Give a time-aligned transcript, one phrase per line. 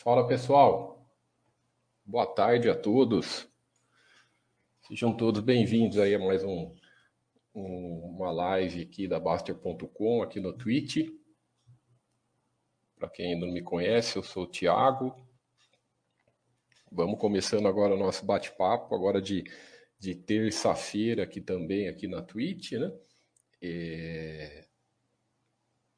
[0.00, 1.10] Fala pessoal,
[2.04, 3.48] boa tarde a todos.
[4.86, 6.72] Sejam todos bem-vindos aí a mais um,
[7.52, 11.10] um, uma live aqui da Baster.com aqui no Twitch.
[12.96, 15.12] Para quem ainda não me conhece, eu sou o Thiago.
[16.92, 19.42] Vamos começando agora o nosso bate-papo, agora de,
[19.98, 22.92] de terça-feira aqui também, aqui na Twitch, né?
[23.60, 24.67] É...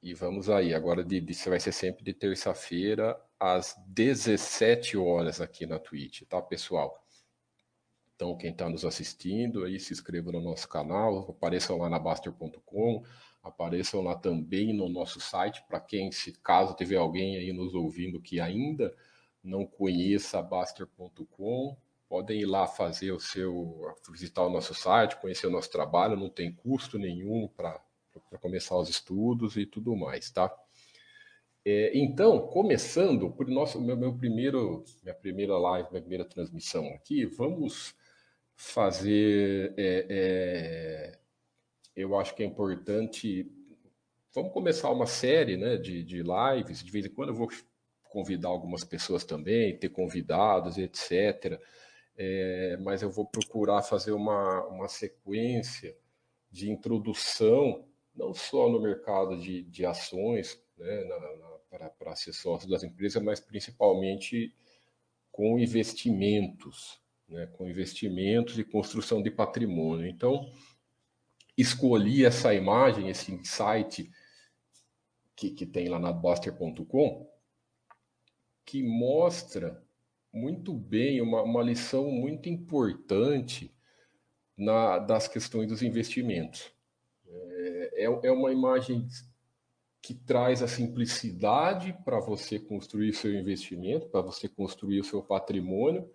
[0.03, 5.67] E vamos aí, agora de, de, vai ser sempre de terça-feira às 17 horas aqui
[5.67, 7.05] na Twitch, tá, pessoal?
[8.17, 13.05] Então, quem está nos assistindo aí, se inscreva no nosso canal, apareçam lá na Baster.com,
[13.43, 18.23] apareçam lá também no nosso site, para quem, se caso tiver alguém aí nos ouvindo
[18.23, 18.95] que ainda
[19.45, 21.77] não conheça a Baster.com,
[22.09, 26.31] podem ir lá fazer o seu, visitar o nosso site, conhecer o nosso trabalho, não
[26.31, 27.83] tem custo nenhum para
[28.29, 30.53] para começar os estudos e tudo mais, tá?
[31.65, 37.27] É, então, começando por nosso meu, meu, primeiro minha primeira live, minha primeira transmissão aqui,
[37.27, 37.95] vamos
[38.57, 39.75] fazer.
[39.77, 41.19] É, é,
[41.95, 43.51] eu acho que é importante.
[44.33, 46.83] Vamos começar uma série, né, de, de lives.
[46.83, 47.49] De vez em quando eu vou
[48.05, 51.61] convidar algumas pessoas também, ter convidados, etc.
[52.17, 55.97] É, mas eu vou procurar fazer uma, uma sequência
[56.51, 57.87] de introdução
[58.21, 61.05] não só no mercado de, de ações, né,
[61.99, 64.55] para ser sócio das empresas, mas principalmente
[65.33, 70.07] com investimentos, né, com investimentos e construção de patrimônio.
[70.07, 70.53] Então,
[71.57, 74.11] escolhi essa imagem, esse insight
[75.35, 77.27] que, que tem lá na Buster.com,
[78.67, 79.83] que mostra
[80.33, 83.75] muito bem uma, uma lição muito importante
[84.57, 86.71] na, das questões dos investimentos.
[88.01, 89.07] É, é uma imagem
[90.03, 96.11] que traz a simplicidade para você construir seu investimento, para você construir o seu patrimônio,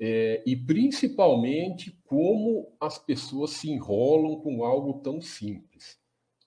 [0.00, 5.98] é, e principalmente como as pessoas se enrolam com algo tão simples.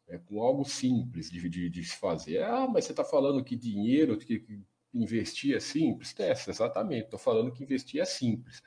[0.08, 2.44] É, com algo simples de, de, de se fazer.
[2.44, 4.62] Ah, mas você está falando que dinheiro, que, que
[4.94, 6.13] investir é simples?
[6.19, 8.62] É, exatamente, estou falando que investir é simples.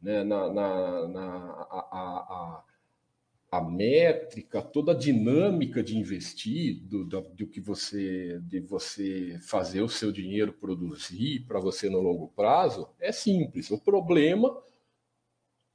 [0.00, 0.24] Né?
[0.24, 1.26] Na, na, na
[1.70, 2.64] a, a, a
[3.60, 9.88] métrica, toda a dinâmica de investir, do, do, do, que você, de você fazer o
[9.88, 13.70] seu dinheiro produzir para você no longo prazo, é simples.
[13.70, 14.56] O problema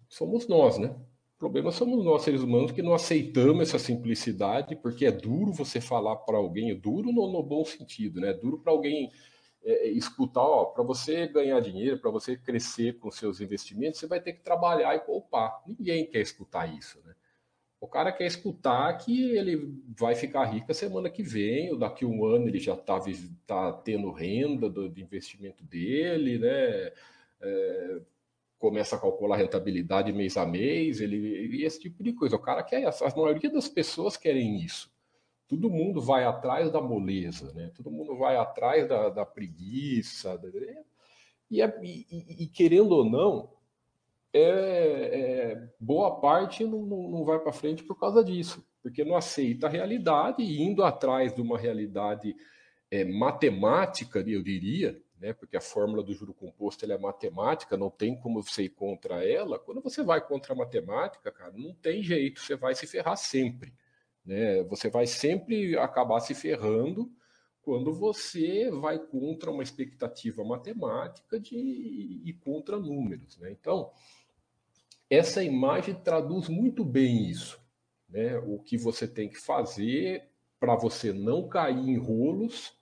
[0.09, 0.95] somos nós, né?
[1.35, 5.79] O problema somos nós, seres humanos, que não aceitamos essa simplicidade, porque é duro você
[5.79, 8.29] falar para alguém, é duro no, no, bom sentido, né?
[8.29, 9.11] É duro para alguém
[9.63, 14.07] é, é, escutar, ó, para você ganhar dinheiro, para você crescer com seus investimentos, você
[14.07, 15.61] vai ter que trabalhar e poupar.
[15.67, 17.13] Ninguém quer escutar isso, né?
[17.79, 22.05] O cara quer escutar que ele vai ficar rico a semana que vem, ou daqui
[22.05, 22.99] a um ano ele já está
[23.45, 26.91] tá tendo renda do, do, investimento dele, né?
[27.39, 28.01] É,
[28.57, 31.17] começa a calcular a rentabilidade mês a mês, ele,
[31.55, 32.35] e esse tipo de coisa.
[32.35, 34.91] O cara quer, a maioria das pessoas querem isso.
[35.47, 37.71] Todo mundo vai atrás da moleza, né?
[37.75, 40.37] Todo mundo vai atrás da, da preguiça.
[40.37, 40.49] Da,
[41.49, 43.49] e, é, e, e, querendo ou não,
[44.37, 49.67] é, é, boa parte não, não, vai para frente por causa disso, porque não aceita
[49.67, 52.35] a realidade e indo atrás de uma realidade
[52.89, 58.15] é, matemática, eu diria, né, porque a fórmula do juro composto é matemática, não tem
[58.15, 59.59] como você ir contra ela.
[59.59, 63.73] Quando você vai contra a matemática, cara, não tem jeito, você vai se ferrar sempre.
[64.25, 64.63] Né?
[64.63, 67.11] Você vai sempre acabar se ferrando
[67.61, 73.37] quando você vai contra uma expectativa matemática de, e contra números.
[73.39, 73.51] Né?
[73.51, 73.91] Então,
[75.09, 77.59] essa imagem traduz muito bem isso,
[78.09, 78.37] né?
[78.39, 80.23] O que você tem que fazer
[80.59, 82.73] para você não cair em rolos,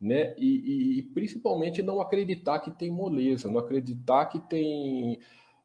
[0.00, 0.34] né?
[0.38, 5.18] E, e, principalmente não acreditar que tem moleza, não acreditar que tem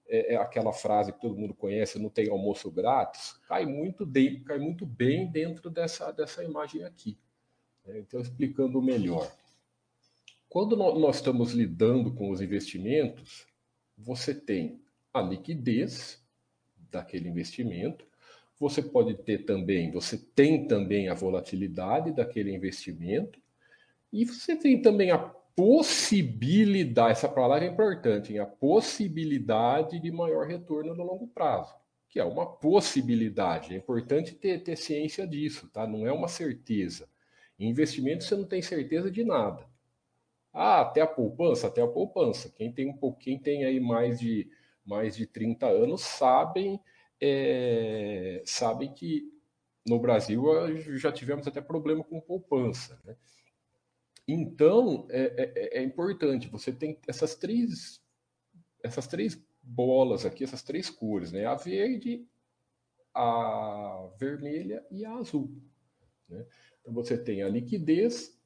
[0.08, 4.42] é, é aquela frase que todo mundo conhece, não tem almoço grátis, cai muito, de,
[4.42, 7.18] cai muito bem dentro dessa, dessa imagem aqui.
[7.86, 8.00] Né?
[8.00, 9.32] Então, explicando melhor.
[10.50, 13.48] Quando nós estamos lidando com os investimentos,
[13.98, 14.81] você tem
[15.14, 16.24] a liquidez
[16.90, 18.06] daquele investimento.
[18.60, 23.42] Você pode ter também, você tem também a volatilidade daquele investimento
[24.14, 25.18] e você tem também a
[25.56, 28.40] possibilidade, essa palavra é importante, hein?
[28.40, 31.74] a possibilidade de maior retorno no longo prazo,
[32.10, 33.74] que é uma possibilidade.
[33.74, 35.88] É importante ter, ter ciência disso, tá?
[35.88, 37.10] Não é uma certeza.
[37.60, 39.66] Em investimento você não tem certeza de nada.
[40.54, 42.52] Ah, até a poupança, até a poupança.
[42.56, 44.50] Quem tem um pouquinho, tem aí mais de
[44.86, 46.80] mais de 30 anos sabem,
[47.20, 49.32] é, sabem que
[49.88, 50.44] no Brasil
[50.98, 53.00] já tivemos até problema com poupança.
[53.04, 53.16] Né?
[54.28, 58.02] Então, é, é, é, importante, você tem essas três,
[58.84, 61.46] essas três bolas aqui, essas três cores, né?
[61.46, 62.28] A verde,
[63.14, 65.52] a vermelha e a azul.
[66.30, 66.46] Né?
[66.80, 68.40] Então, você tem a liquidez,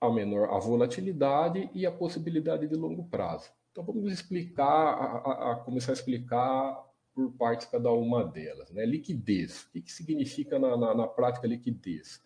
[0.00, 3.50] a menor a volatilidade e a possibilidade de longo prazo.
[3.70, 6.84] Então, vamos explicar, a, a, começar a explicar
[7.14, 8.70] por partes cada uma delas.
[8.70, 8.84] Né?
[8.84, 9.64] Liquidez.
[9.64, 12.22] O que, que significa na, na, na prática liquidez?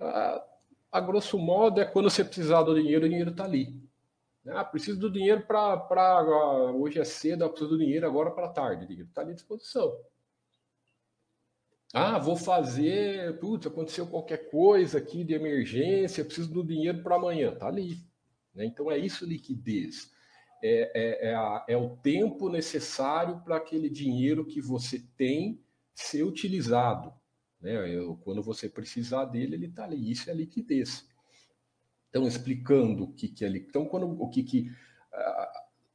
[0.00, 0.44] Ah,
[0.90, 3.82] a grosso modo, é quando você precisar do dinheiro, o dinheiro está ali.
[4.46, 6.72] Ah, preciso do dinheiro para.
[6.72, 8.84] Hoje é cedo, preciso do dinheiro agora para tarde.
[8.84, 9.96] O dinheiro está à disposição.
[11.94, 13.38] Ah, vou fazer.
[13.38, 17.52] Putz, aconteceu qualquer coisa aqui de emergência, preciso do dinheiro para amanhã.
[17.52, 17.98] Está ali.
[18.54, 18.64] Né?
[18.66, 20.11] Então é isso liquidez.
[20.62, 25.60] É, é, é, a, é o tempo necessário para aquele dinheiro que você tem
[25.92, 27.12] ser utilizado.
[27.60, 27.74] Né?
[28.22, 30.10] Quando você precisar dele, ele está ali.
[30.10, 31.04] Isso é liquidez.
[32.08, 34.70] Então, explicando o que, que é Então, quando, o que, que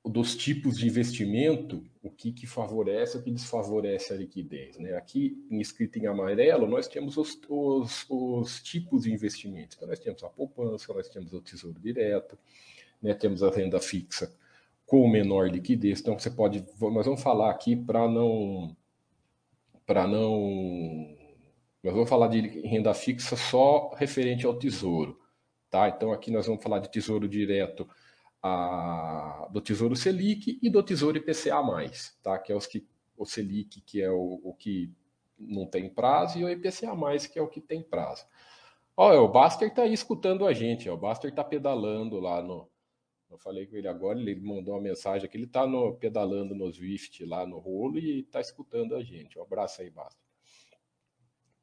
[0.06, 4.78] uh, dos tipos de investimento, o que, que favorece, o que desfavorece a liquidez.
[4.78, 4.96] Né?
[4.96, 9.78] Aqui, escrito em amarelo, nós temos os, os, os tipos de investimentos.
[9.78, 12.38] Então, nós temos a poupança, nós temos o tesouro direto,
[13.02, 13.14] né?
[13.14, 14.36] temos a renda fixa
[14.88, 16.00] com menor liquidez.
[16.00, 16.66] Então, você pode.
[16.82, 18.76] Nós vamos falar aqui para não.
[19.86, 21.16] Para não
[21.88, 25.18] nós vamos falar de renda fixa só referente ao tesouro,
[25.70, 25.88] tá?
[25.88, 27.88] Então aqui nós vamos falar de tesouro direto
[28.44, 31.62] a, do tesouro Selic e do tesouro IPCA+,
[32.22, 32.38] tá?
[32.40, 32.86] Que é os que
[33.16, 34.92] o Selic, que é o, o que
[35.40, 36.94] não tem prazo, e o IPCA+,
[37.32, 38.26] que é o que tem prazo.
[38.98, 42.68] Olha, o Baster está aí escutando a gente, ó, o Baster está pedalando lá no...
[43.30, 45.66] Eu falei com ele agora, ele mandou uma mensagem aqui, ele está
[46.00, 49.38] pedalando no Swift lá no rolo e está escutando a gente.
[49.38, 50.26] Um abraço aí, Baster.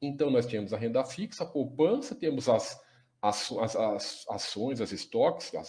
[0.01, 2.79] Então, nós temos a renda fixa, a poupança, temos as,
[3.21, 5.63] as, as, as ações, as estoques, a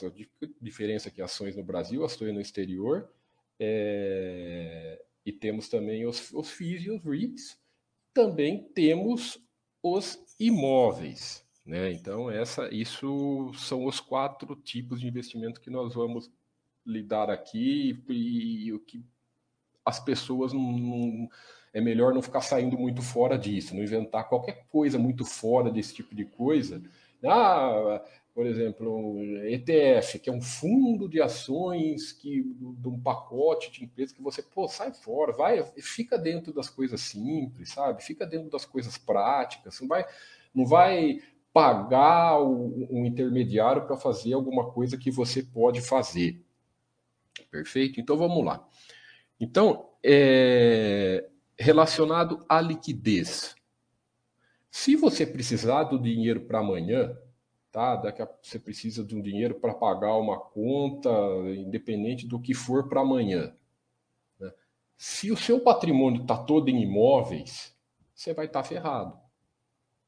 [0.61, 3.11] diferença aqui, ações no Brasil, ações no exterior,
[3.59, 7.59] é, e temos também os, os FIIs e os REITs,
[8.13, 9.39] também temos
[9.83, 11.46] os imóveis.
[11.67, 11.93] Né?
[11.93, 16.31] Então, essa, isso são os quatro tipos de investimento que nós vamos
[16.87, 19.05] lidar aqui e, o que
[19.85, 21.29] as pessoas não, não
[21.75, 25.93] é melhor não ficar saindo muito fora disso, não inventar qualquer coisa muito fora desse
[25.95, 26.81] tipo de coisa.
[27.25, 28.01] Ah,
[28.33, 34.15] por exemplo, ETF, que é um fundo de ações que de um pacote de empresas
[34.15, 38.05] que você, pô, sai fora, vai, fica dentro das coisas simples, sabe?
[38.05, 40.05] Fica dentro das coisas práticas, não vai,
[40.55, 41.21] não vai
[41.57, 46.45] pagar um intermediário para fazer alguma coisa que você pode fazer.
[47.51, 47.99] Perfeito?
[47.99, 48.63] Então vamos lá.
[49.41, 51.27] Então, é,
[51.59, 53.57] relacionado à liquidez.
[54.71, 57.17] Se você precisar do dinheiro para amanhã,
[57.73, 57.97] tá?
[57.97, 61.09] Daqui a você precisa de um dinheiro para pagar uma conta,
[61.57, 63.57] independente do que for para amanhã.
[64.39, 64.53] Né?
[64.95, 67.75] Se o seu patrimônio está todo em imóveis,
[68.15, 69.26] você vai estar tá ferrado.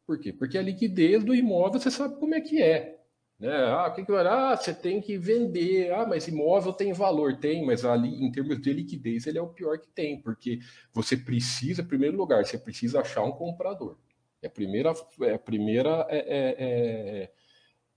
[0.09, 0.33] Por quê?
[0.33, 2.99] Porque a liquidez do imóvel você sabe como é que é.
[3.39, 3.55] Né?
[3.55, 4.27] Ah, o que, que vai?
[4.27, 5.93] Ah, você tem que vender.
[5.93, 9.49] Ah, mas imóvel tem valor, tem, mas ali em termos de liquidez ele é o
[9.49, 10.61] pior que tem, porque
[10.95, 13.99] você precisa, em primeiro lugar, você precisa achar um comprador.
[14.41, 17.33] É a primeira, é a primeira é, é, é,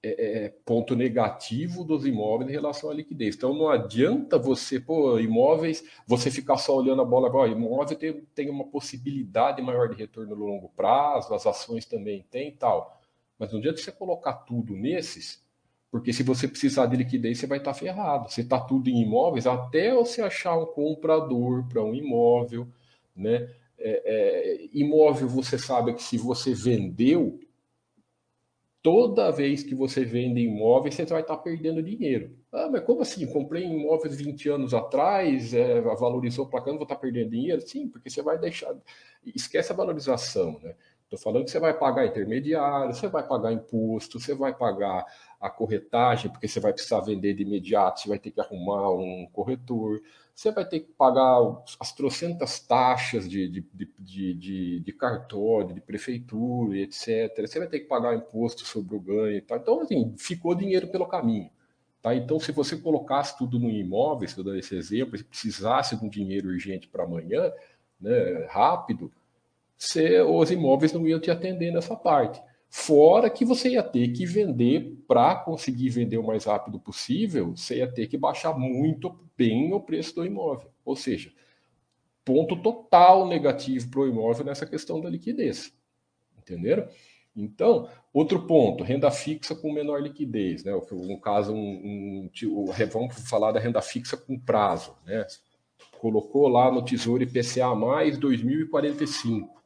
[0.03, 3.35] é, ponto negativo dos imóveis em relação à liquidez.
[3.35, 7.51] Então não adianta você, pô, imóveis, você ficar só olhando a bola agora.
[7.51, 12.49] Imóvel tem, tem uma possibilidade maior de retorno no longo prazo, as ações também tem
[12.49, 12.99] e tal.
[13.37, 15.43] Mas no dia que você colocar tudo nesses,
[15.91, 18.29] porque se você precisar de liquidez, você vai estar ferrado.
[18.29, 22.67] Você está tudo em imóveis, até você achar um comprador para um imóvel,
[23.15, 23.49] né?
[23.83, 27.39] É, é, imóvel, você sabe que se você vendeu,
[28.81, 32.35] toda vez que você vende imóveis, você vai estar perdendo dinheiro.
[32.51, 33.25] Ah, mas como assim?
[33.27, 37.61] Comprei imóveis 20 anos atrás, é, valorizou para cá, não vou estar perdendo dinheiro?
[37.61, 38.75] Sim, porque você vai deixar.
[39.25, 40.75] Esquece a valorização, né?
[41.03, 45.05] Estou falando que você vai pagar intermediário, você vai pagar imposto, você vai pagar
[45.41, 49.27] a corretagem, porque você vai precisar vender de imediato, você vai ter que arrumar um
[49.33, 50.01] corretor,
[50.33, 51.39] você vai ter que pagar
[51.79, 53.65] as trocentas taxas de, de,
[53.99, 57.45] de, de, de cartório, de prefeitura, etc.
[57.45, 59.57] Você vai ter que pagar imposto sobre o ganho e tal.
[59.57, 61.49] Então, assim, ficou dinheiro pelo caminho.
[62.01, 62.15] Tá?
[62.15, 66.09] Então, se você colocasse tudo no imóvel, estou dando esse exemplo, se precisasse de um
[66.09, 67.51] dinheiro urgente para amanhã,
[67.99, 69.11] né, rápido,
[69.77, 72.41] você, os imóveis não iam te atender nessa parte.
[72.73, 77.79] Fora que você ia ter que vender, para conseguir vender o mais rápido possível, você
[77.79, 80.71] ia ter que baixar muito bem o preço do imóvel.
[80.85, 81.33] Ou seja,
[82.23, 85.73] ponto total negativo para o imóvel nessa questão da liquidez.
[86.39, 86.87] Entenderam?
[87.35, 90.73] Então, outro ponto, renda fixa com menor liquidez, né?
[90.73, 95.27] Um caso, um, um, vamos falar da renda fixa com prazo, né?
[95.99, 99.60] Colocou lá no Tesouro IPCA mais 2045.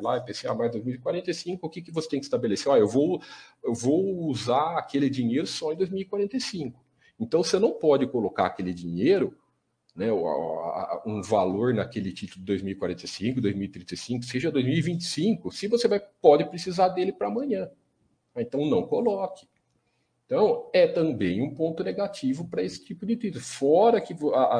[0.00, 2.72] Lá, IPCA mais 2045, o que, que você tem que estabelecer?
[2.72, 3.20] Ah, eu, vou,
[3.62, 6.82] eu vou usar aquele dinheiro só em 2045.
[7.20, 9.36] Então, você não pode colocar aquele dinheiro
[9.94, 10.08] né,
[11.06, 17.12] um valor naquele título de 2045, 2035, seja 2025, se você vai, pode precisar dele
[17.12, 17.70] para amanhã.
[18.36, 19.46] Então não coloque.
[20.26, 23.44] Então é também um ponto negativo para esse tipo de título.
[23.44, 24.14] Fora que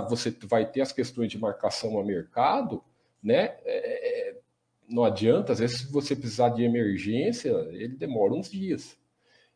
[0.08, 2.84] você vai ter as questões de marcação a mercado,
[3.22, 3.56] né?
[3.64, 4.40] É, é,
[4.88, 8.96] não adianta, às vezes, se você precisar de emergência, ele demora uns dias.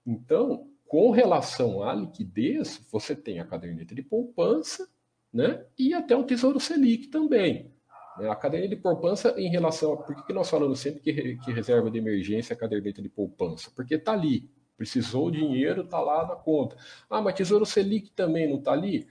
[0.06, 4.88] Então, com relação à liquidez, você tem a caderneta de poupança
[5.32, 5.64] né?
[5.78, 7.70] e até o Tesouro Selic também.
[8.18, 8.28] Né?
[8.28, 9.96] A caderneta de poupança em relação a...
[9.98, 13.70] Por que nós falamos sempre que, que reserva de emergência é a caderneta de poupança?
[13.76, 14.50] Porque está ali.
[14.76, 16.76] Precisou o dinheiro, está lá na conta.
[17.10, 19.06] Ah, mas Tesouro Selic também não está ali?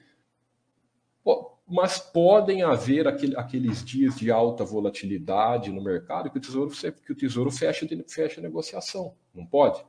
[1.68, 6.72] Mas podem haver aquele, aqueles dias de alta volatilidade no mercado que o Tesouro,
[7.06, 9.14] que o tesouro fecha, fecha a negociação.
[9.36, 9.84] Não pode?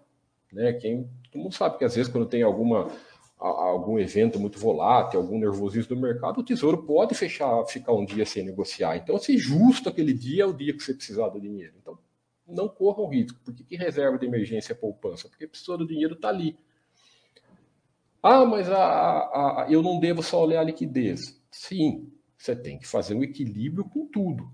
[0.53, 0.73] Né?
[0.73, 2.91] Quem, todo mundo sabe que às vezes quando tem alguma
[3.39, 8.27] algum evento muito volátil, algum nervosismo do mercado, o tesouro pode fechar, ficar um dia
[8.27, 8.97] sem negociar.
[8.97, 11.75] Então, se justo aquele dia é o dia que você precisar do dinheiro.
[11.81, 11.97] Então,
[12.49, 13.39] não corra o risco.
[13.45, 15.29] Por que, reserva de emergência é poupança?
[15.29, 16.59] Porque pessoa do dinheiro está ali.
[18.21, 21.38] Ah, mas a, a, a, eu não devo só olhar a liquidez.
[21.51, 24.53] Sim, você tem que fazer um equilíbrio com tudo.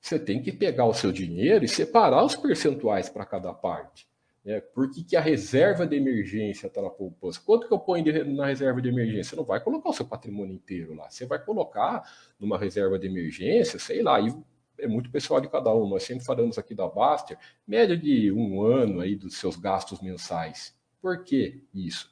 [0.00, 4.08] Você tem que pegar o seu dinheiro e separar os percentuais para cada parte.
[4.44, 7.38] É, por que, que a reserva de emergência está na poupança?
[7.44, 9.30] Quanto que eu ponho de, na reserva de emergência?
[9.30, 11.10] Você não vai colocar o seu patrimônio inteiro lá.
[11.10, 12.02] Você vai colocar
[12.40, 14.34] numa reserva de emergência, sei lá, e
[14.78, 15.86] é muito pessoal de cada um.
[15.86, 20.74] Nós sempre falamos aqui da Baster, média de um ano aí dos seus gastos mensais.
[21.02, 22.10] Por que isso?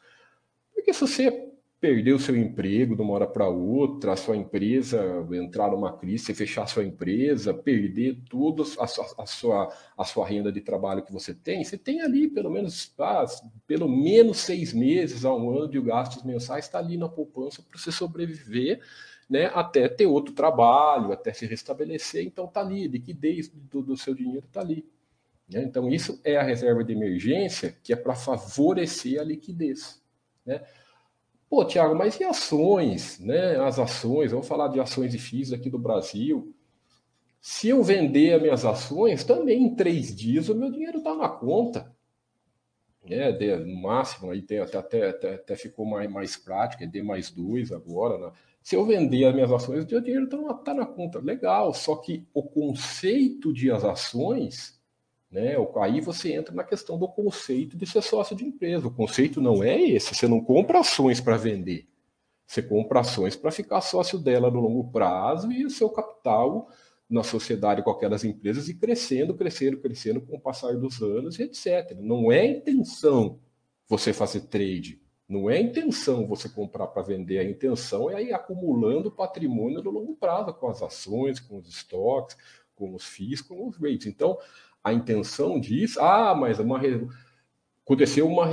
[0.75, 4.99] Porque se você perder o seu emprego de uma hora para outra, a sua empresa
[5.33, 10.27] entrar numa crise, fechar a sua empresa, perder tudo a, a, a, sua, a sua
[10.27, 13.27] renda de trabalho que você tem, você tem ali pelo menos, ah,
[13.67, 17.79] pelo menos seis meses a um ano de gastos mensais, está ali na poupança para
[17.79, 18.81] você sobreviver,
[19.29, 24.15] né, até ter outro trabalho, até se restabelecer, então está ali, liquidez do, do seu
[24.15, 24.87] dinheiro está ali.
[25.49, 25.63] Né?
[25.63, 30.03] Então isso é a reserva de emergência que é para favorecer a liquidez.
[30.45, 30.63] Né?
[31.49, 33.57] Pô, Tiago, mas e ações, né?
[33.57, 36.53] As ações, vamos falar de ações e FIIs aqui do Brasil.
[37.41, 41.29] Se eu vender as minhas ações, também em três dias o meu dinheiro está na
[41.29, 41.95] conta.
[43.09, 47.31] É, no máximo, aí tem, até, até, até, ficou mais, mais prático, é D mais
[47.31, 48.19] dois agora.
[48.19, 48.33] Né?
[48.61, 51.21] Se eu vender as minhas ações, o meu dinheiro está tá na conta.
[51.21, 54.76] Legal, só que o conceito de as ações
[55.31, 55.57] né?
[55.81, 58.87] Aí você entra na questão do conceito de ser sócio de empresa.
[58.87, 60.15] O conceito não é esse.
[60.15, 61.89] Você não compra ações para vender.
[62.47, 66.69] Você compra ações para ficar sócio dela no longo prazo e o seu capital
[67.09, 71.45] na sociedade com aquelas empresas e crescendo, crescendo, crescendo com o passar dos anos e
[71.45, 71.97] etc.
[71.99, 73.39] Não é intenção
[73.89, 75.01] você fazer trade.
[75.29, 77.39] Não é intenção você comprar para vender.
[77.39, 82.37] A intenção é ir acumulando patrimônio no longo prazo com as ações, com os estoques,
[82.77, 84.07] com os FIIs, com os rates.
[84.07, 84.39] Então,
[84.87, 86.01] a intenção disso.
[86.01, 86.81] Ah, mas uma,
[87.85, 88.47] aconteceu, uma,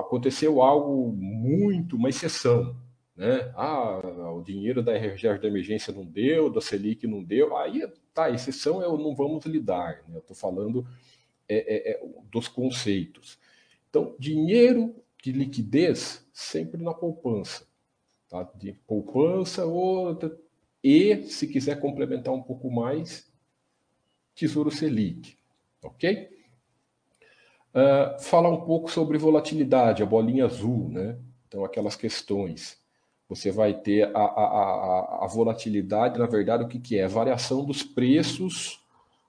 [0.00, 2.74] aconteceu algo muito, uma exceção.
[3.14, 3.52] Né?
[3.54, 4.00] Ah,
[4.34, 7.56] o dinheiro da reserva de emergência não deu, da Selic não deu.
[7.56, 10.02] Aí, tá, exceção eu não vamos lidar.
[10.08, 10.16] Né?
[10.16, 10.84] Eu estou falando
[11.48, 13.38] é, é, é, dos conceitos.
[13.88, 17.66] Então, dinheiro de liquidez sempre na poupança.
[18.28, 18.42] Tá?
[18.56, 20.18] De poupança ou
[20.82, 23.30] e, se quiser complementar um pouco mais,
[24.34, 25.37] Tesouro Selic.
[25.82, 26.28] Ok?
[27.74, 31.18] Uh, falar um pouco sobre volatilidade, a bolinha azul, né?
[31.46, 32.78] Então, aquelas questões.
[33.28, 37.04] Você vai ter a, a, a, a volatilidade, na verdade, o que, que é?
[37.04, 38.80] A variação dos preços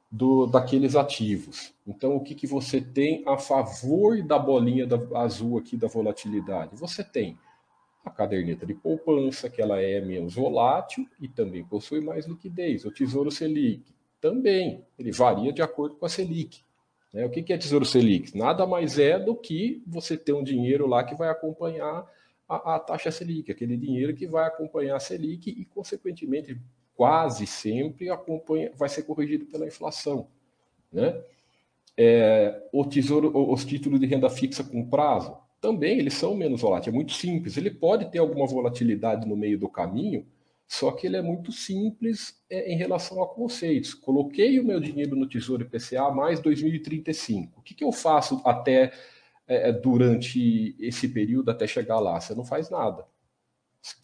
[0.10, 1.74] do, daqueles ativos.
[1.86, 6.76] Então, o que, que você tem a favor da bolinha da, azul aqui da volatilidade?
[6.76, 7.38] Você tem
[8.04, 12.86] a caderneta de poupança, que ela é menos volátil e também possui mais liquidez.
[12.86, 13.84] O Tesouro Selic,
[14.22, 16.62] também, ele varia de acordo com a Selic.
[17.14, 17.26] Né?
[17.26, 18.38] O que é Tesouro Selic?
[18.38, 22.06] Nada mais é do que você ter um dinheiro lá que vai acompanhar
[22.48, 26.60] a, a taxa Selic, aquele dinheiro que vai acompanhar a Selic e, consequentemente,
[26.96, 30.28] quase sempre acompanha, vai ser corrigido pela inflação.
[30.92, 31.22] Né?
[31.98, 36.94] É, o tesouro, os títulos de renda fixa com prazo, também eles são menos voláteis,
[36.94, 37.58] é muito simples.
[37.58, 40.26] Ele pode ter alguma volatilidade no meio do caminho,
[40.70, 43.96] Só que ele é muito simples é, em relação a conceitos.
[43.96, 47.60] Coloquei o meu dinheiro no Tesouro IPCA mais 2035.
[47.60, 48.94] O que, que eu faço até
[49.48, 52.22] é, é, durante esse período até chegar lá?
[52.22, 53.04] Você não faz nada.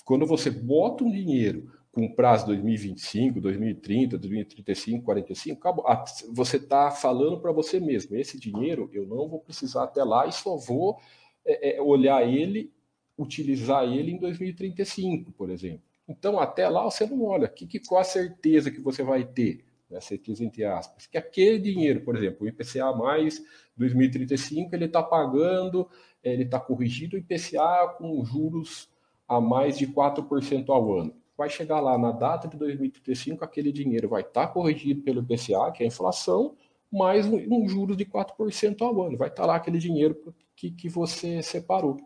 [0.03, 5.85] Quando você bota um dinheiro com prazo 2025, 2030, 2035, 45, acabou.
[6.33, 10.31] você está falando para você mesmo: esse dinheiro eu não vou precisar até lá e
[10.31, 10.99] só vou
[11.45, 12.73] é, é, olhar ele,
[13.15, 15.94] utilizar ele em 2035, por exemplo.
[16.07, 17.47] Então, até lá você não olha.
[17.47, 19.65] Que, que, qual a certeza que você vai ter?
[19.89, 19.99] Né?
[19.99, 21.07] Certeza entre aspas.
[21.07, 23.41] Que aquele dinheiro, por exemplo, o IPCA mais
[23.77, 25.87] 2035, ele está pagando,
[26.23, 28.89] ele está corrigido o IPCA com juros
[29.27, 31.13] a mais de 4% ao ano.
[31.37, 35.71] Vai chegar lá na data de 2035, aquele dinheiro vai estar tá corrigido pelo IPCA,
[35.71, 36.55] que é a inflação,
[36.91, 39.17] mais um, um juros de 4% ao ano.
[39.17, 41.97] Vai estar tá lá aquele dinheiro que, que você separou.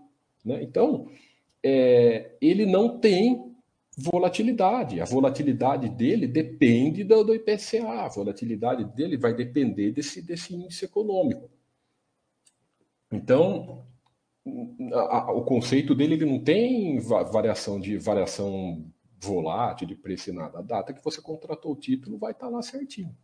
[0.44, 0.63] Né?
[0.63, 1.08] Então,
[1.63, 3.56] é, ele não tem
[4.00, 5.01] volatilidade.
[5.01, 10.86] A volatilidade dele depende do, do IPCA, a volatilidade dele vai depender desse, desse índice
[10.86, 11.50] econômico.
[13.12, 13.86] Então,
[14.94, 18.86] a, a, o conceito dele ele não tem variação de variação
[19.22, 20.60] volátil de preço e nada.
[20.60, 23.15] A data que você contratou o título vai estar lá certinho.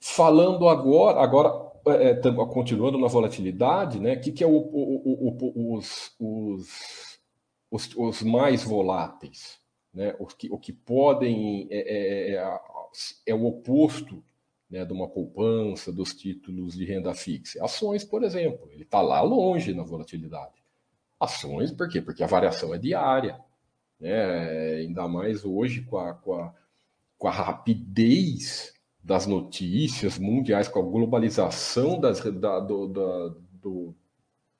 [0.00, 4.14] Falando agora, agora é, é continuando na volatilidade, né?
[4.14, 7.13] O que, que é o, o, o, os, os
[7.74, 9.58] os, os mais voláteis,
[9.92, 10.14] né?
[10.38, 12.60] que, o que podem é, é, é,
[13.26, 14.22] é o oposto
[14.70, 17.64] né, de uma poupança, dos títulos de renda fixa.
[17.64, 20.62] Ações, por exemplo, ele está lá longe na volatilidade.
[21.18, 22.00] Ações, por quê?
[22.00, 23.40] Porque a variação é diária.
[23.98, 24.76] Né?
[24.76, 26.54] Ainda mais hoje com a, com a,
[27.18, 33.94] com a rapidez das notícias mundiais, com a globalização das, da, do, da, do,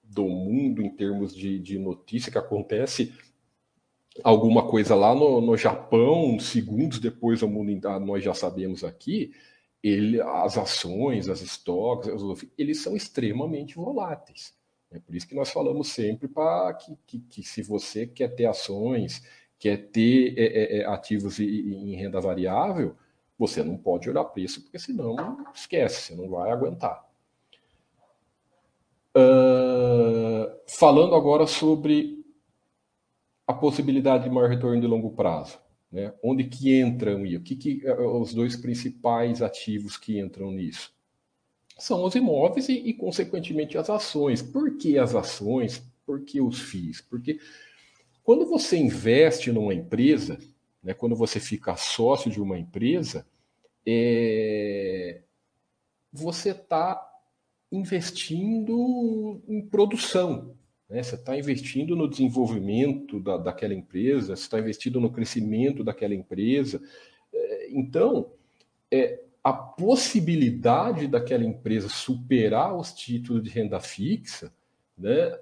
[0.05, 3.13] do mundo em termos de, de notícia que acontece
[4.23, 9.33] alguma coisa lá no, no Japão, segundos depois o mundo nós já sabemos aqui,
[9.83, 12.11] ele, as ações, as estoques,
[12.57, 14.55] eles são extremamente voláteis.
[14.91, 18.47] É por isso que nós falamos sempre para que, que, que, se você quer ter
[18.47, 19.27] ações,
[19.59, 22.97] quer ter é, é, é ativos em renda variável,
[23.37, 27.05] você não pode olhar preço, porque senão esquece, você não vai aguentar.
[29.17, 32.25] Uh, falando agora sobre
[33.47, 35.59] a possibilidade de maior retorno de longo prazo.
[35.91, 36.13] Né?
[36.23, 40.93] Onde que entram e o que, que uh, os dois principais ativos que entram nisso?
[41.79, 44.43] São os imóveis e, e, consequentemente, as ações.
[44.43, 45.85] Por que as ações?
[46.05, 47.01] Por que os FIIs?
[47.01, 47.39] Porque
[48.23, 50.39] quando você investe numa empresa,
[50.83, 53.27] né, quando você fica sócio de uma empresa,
[53.87, 55.23] é,
[56.13, 57.01] você está
[57.71, 60.57] investindo em produção.
[60.89, 61.03] Né?
[61.03, 66.81] Você está investindo no desenvolvimento da, daquela empresa, você está investindo no crescimento daquela empresa.
[67.33, 68.33] É, então,
[68.91, 74.53] é, a possibilidade daquela empresa superar os títulos de renda fixa,
[74.97, 75.39] né,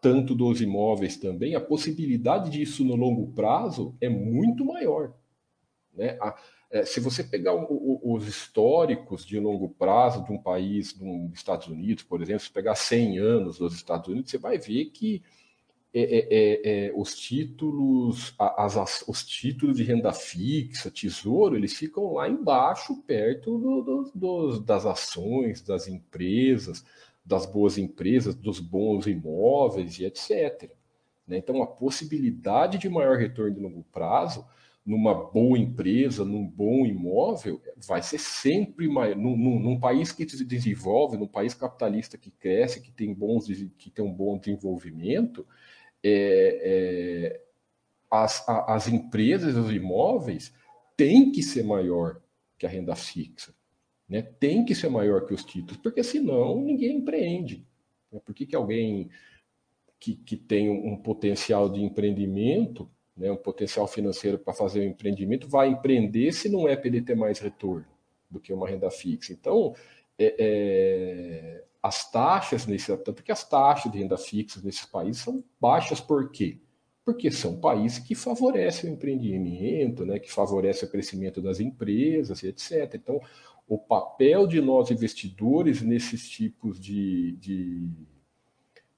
[0.00, 5.12] tanto dos imóveis também, a possibilidade disso no longo prazo é muito maior.
[5.94, 6.18] Né?
[6.20, 6.36] A,
[6.72, 11.34] é, se você pegar o, o, os históricos de longo prazo de um país, dos
[11.34, 15.22] Estados Unidos, por exemplo, se pegar 100 anos dos Estados Unidos, você vai ver que
[15.92, 21.74] é, é, é, é os títulos, as, as, os títulos de renda fixa, tesouro, eles
[21.74, 26.82] ficam lá embaixo, perto do, do, do, das ações, das empresas,
[27.22, 30.70] das boas empresas, dos bons imóveis e etc.
[31.26, 31.36] Né?
[31.36, 34.46] Então, a possibilidade de maior retorno de longo prazo
[34.84, 39.16] numa boa empresa, num bom imóvel, vai ser sempre mais.
[39.16, 43.46] Num, num, num, país que se desenvolve, num país capitalista que cresce, que tem, bons,
[43.78, 45.46] que tem um bom desenvolvimento,
[46.02, 47.44] é, é,
[48.10, 50.52] as, a, as empresas, os imóveis,
[50.96, 52.20] têm que ser maior
[52.58, 53.54] que a renda fixa.
[54.08, 54.20] Né?
[54.22, 57.64] Tem que ser maior que os títulos, porque senão ninguém empreende.
[58.10, 58.20] Né?
[58.24, 59.08] Por que, que alguém
[60.00, 65.48] que, que tem um potencial de empreendimento né, um potencial financeiro para fazer um empreendimento,
[65.48, 67.86] vai empreender se não é para ele ter mais retorno
[68.30, 69.32] do que uma renda fixa.
[69.32, 69.74] Então,
[70.18, 75.44] é, é, as taxas, nesse, tanto que as taxas de renda fixa nesses países são
[75.60, 76.58] baixas, por quê?
[77.04, 82.94] Porque são países que favorecem o empreendimento, né, que favorecem o crescimento das empresas, etc.
[82.94, 83.20] Então,
[83.68, 87.88] o papel de nós investidores nesses tipos de, de,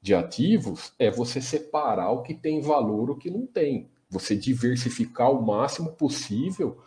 [0.00, 5.30] de ativos é você separar o que tem valor o que não tem você diversificar
[5.30, 6.80] o máximo possível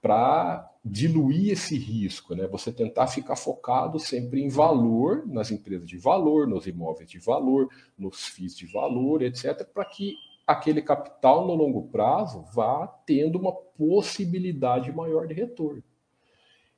[0.00, 2.46] para diluir esse risco, né?
[2.48, 7.70] Você tentar ficar focado sempre em valor, nas empresas de valor, nos imóveis de valor,
[7.96, 10.14] nos FIIs de valor, etc., para que
[10.46, 15.82] aquele capital no longo prazo vá tendo uma possibilidade maior de retorno.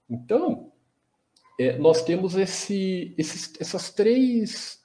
[0.09, 0.71] Então,
[1.59, 4.81] é, nós temos esse, esses, essas três,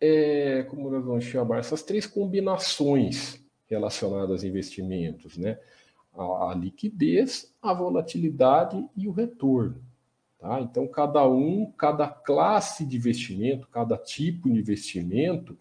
[0.00, 3.43] é, como nós vamos chamar, essas três combinações
[3.74, 5.58] relacionadas a investimentos, né?
[6.14, 9.82] A, a liquidez, a volatilidade e o retorno.
[10.38, 10.60] Tá?
[10.60, 15.58] Então, cada um, cada classe de investimento, cada tipo de investimento,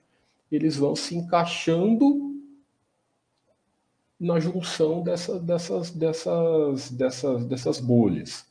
[0.52, 2.34] eles vão se encaixando
[4.20, 8.46] na junção dessa, dessas, dessas, dessas, dessas bolhas.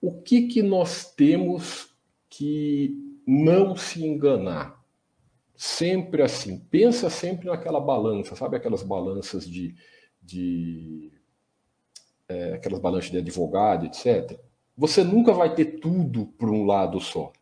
[0.00, 1.96] O que, que nós temos
[2.28, 4.77] que não se enganar?
[5.60, 9.74] Sempre assim, pensa sempre naquela balança, sabe aquelas balanças de,
[10.22, 11.10] de
[12.28, 14.38] é, aquelas balanças de advogado, etc.
[14.76, 17.32] Você nunca vai ter tudo por um lado só.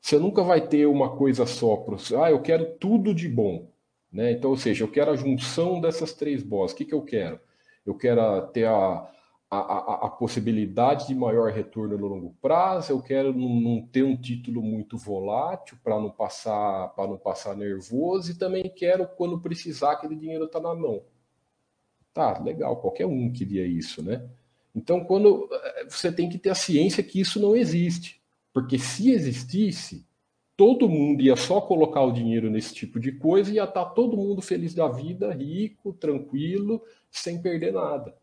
[0.00, 3.70] Você nunca vai ter uma coisa só para ah, eu quero tudo de bom,
[4.10, 4.32] né?
[4.32, 6.72] Então, ou seja, eu quero a junção dessas três bolas.
[6.72, 7.38] O que, que eu quero?
[7.84, 9.06] Eu quero ter a,
[9.52, 14.02] a, a, a, possibilidade de maior retorno no longo prazo, eu quero não, não ter
[14.02, 19.38] um título muito volátil para não passar para não passar nervoso e também quero quando
[19.42, 21.04] precisar aquele dinheiro está na mão.
[22.14, 24.26] Tá, legal, qualquer um queria isso, né?
[24.74, 28.22] Então, quando eh, você tem que ter a ciência que isso não existe,
[28.54, 30.06] porque se existisse,
[30.56, 33.90] todo mundo ia só colocar o dinheiro nesse tipo de coisa e ia estar tá
[33.90, 38.21] todo mundo feliz da vida, rico, tranquilo, sem perder nada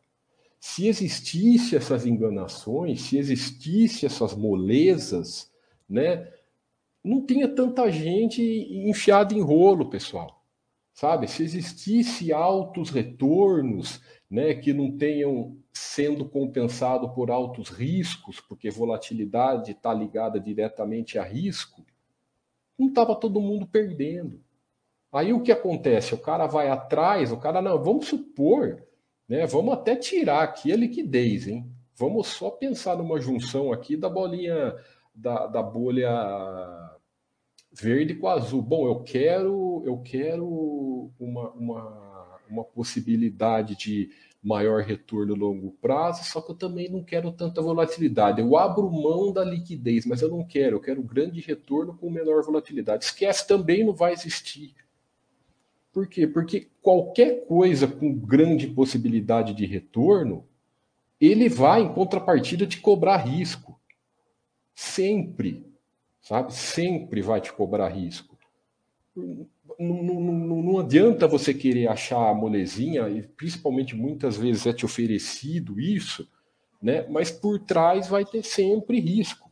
[0.59, 5.51] se existisse essas enganações, se existisse essas molezas,
[5.87, 6.31] né,
[7.03, 10.43] não tinha tanta gente enfiada em rolo, pessoal.
[10.93, 11.29] Sabe?
[11.29, 19.71] Se existisse altos retornos, né, que não tenham sendo compensado por altos riscos, porque volatilidade
[19.71, 21.85] está ligada diretamente a risco,
[22.77, 24.41] não estava todo mundo perdendo.
[25.11, 26.13] Aí o que acontece?
[26.13, 28.83] O cara vai atrás, o cara não, vamos supor
[29.29, 29.45] né?
[29.45, 31.71] Vamos até tirar aqui a liquidez, hein?
[31.95, 34.75] Vamos só pensar numa junção aqui da bolinha
[35.13, 36.09] da, da bolha
[37.71, 38.61] verde com azul.
[38.61, 44.09] Bom, eu quero eu quero uma, uma, uma possibilidade de
[44.41, 48.39] maior retorno a longo prazo, só que eu também não quero tanta volatilidade.
[48.41, 52.41] Eu abro mão da liquidez, mas eu não quero, eu quero grande retorno com menor
[52.43, 53.05] volatilidade.
[53.05, 54.73] Esquece também não vai existir.
[55.91, 56.27] Por quê?
[56.27, 60.45] Porque qualquer coisa com grande possibilidade de retorno,
[61.19, 63.79] ele vai, em contrapartida, te cobrar risco.
[64.75, 65.65] Sempre,
[66.21, 66.53] sabe?
[66.53, 68.37] Sempre vai te cobrar risco.
[69.15, 74.73] Não, não, não, não adianta você querer achar a molezinha, e principalmente muitas vezes é
[74.73, 76.27] te oferecido isso,
[76.81, 77.05] né?
[77.09, 79.49] mas por trás vai ter sempre risco.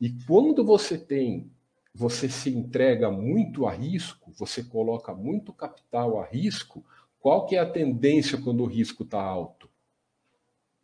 [0.00, 1.50] E quando você tem
[1.94, 6.84] você se entrega muito a risco, você coloca muito capital a risco,
[7.20, 9.70] qual que é a tendência quando o risco está alto?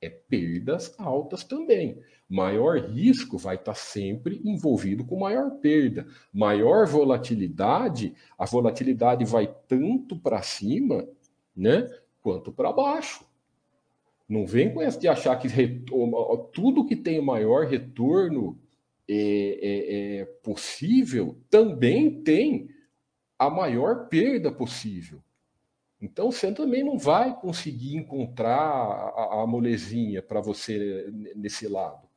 [0.00, 2.00] É perdas altas também.
[2.28, 6.06] Maior risco vai estar tá sempre envolvido com maior perda.
[6.32, 11.06] Maior volatilidade, a volatilidade vai tanto para cima,
[11.54, 11.90] né,
[12.22, 13.26] quanto para baixo.
[14.28, 15.48] Não vem com essa de achar que
[16.52, 18.56] tudo que tem maior retorno
[19.12, 22.68] é, é, é possível também tem
[23.38, 25.22] a maior perda possível.
[26.00, 32.08] Então você também não vai conseguir encontrar a, a molezinha para você nesse lado.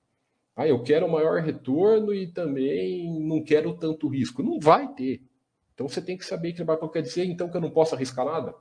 [0.56, 4.44] Ah, eu quero maior retorno e também não quero tanto risco.
[4.44, 5.22] Não vai ter.
[5.74, 8.26] Então você tem que saber que vai quer dizer então que eu não posso arriscar
[8.26, 8.54] nada?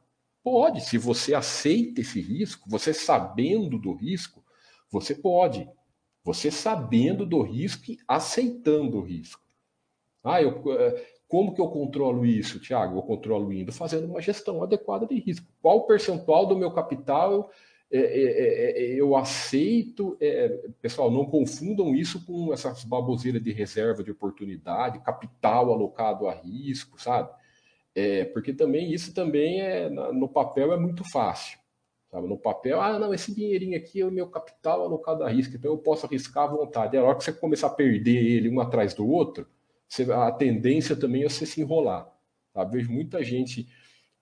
[0.43, 4.43] Pode, se você aceita esse risco, você sabendo do risco,
[4.91, 5.69] você pode.
[6.25, 9.43] Você sabendo do risco e aceitando o risco.
[10.23, 12.99] Ah, eu, eh, como que eu controlo isso, Tiago?
[12.99, 15.47] Eu controlo indo fazendo uma gestão adequada de risco.
[15.61, 17.51] Qual percentual do meu capital
[17.91, 20.17] é, é, é, eu aceito?
[20.81, 27.01] pessoal, não confundam isso com essas baboseiras de reserva de oportunidade, capital alocado a risco,
[27.01, 27.31] sabe?
[28.33, 31.62] porque também isso também é no papel é muito fácil.
[32.13, 32.29] Sabe?
[32.29, 35.73] No papel, ah, não, esse dinheirinho aqui é o meu capital alocado a risco, então
[35.73, 36.95] eu posso arriscar à vontade.
[36.95, 39.47] A hora que você começar a perder ele um atrás do outro,
[39.89, 42.07] você, a tendência também é você se enrolar.
[42.53, 42.77] Sabe?
[42.77, 43.67] Vejo muita gente.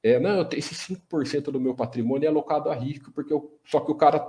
[0.04, 3.58] É, não, eu tenho esse 5% do meu patrimônio é alocado a risco, porque eu,
[3.64, 4.24] só que o cara,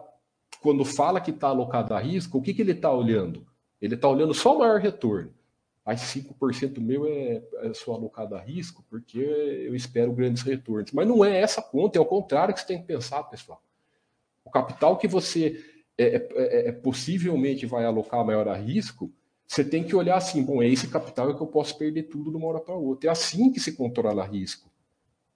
[0.59, 3.45] quando fala que está alocado a risco, o que, que ele está olhando?
[3.79, 5.31] Ele está olhando só o maior retorno.
[5.85, 10.91] Aí 5% meu é, é só alocado a risco, porque eu espero grandes retornos.
[10.91, 13.63] Mas não é essa conta, é o contrário que você tem que pensar, pessoal.
[14.45, 15.63] O capital que você
[15.97, 19.11] é, é, é, é possivelmente vai alocar maior a risco,
[19.47, 22.37] você tem que olhar assim, bom, é esse capital que eu posso perder tudo de
[22.37, 23.09] uma hora para outra.
[23.09, 24.71] É assim que se controla risco.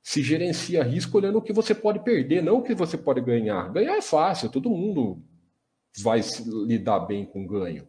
[0.01, 3.73] se gerencia risco olhando o que você pode perder, não o que você pode ganhar.
[3.73, 5.21] Ganhar é fácil, todo mundo
[5.97, 6.21] vai
[6.65, 7.87] lidar bem com ganho.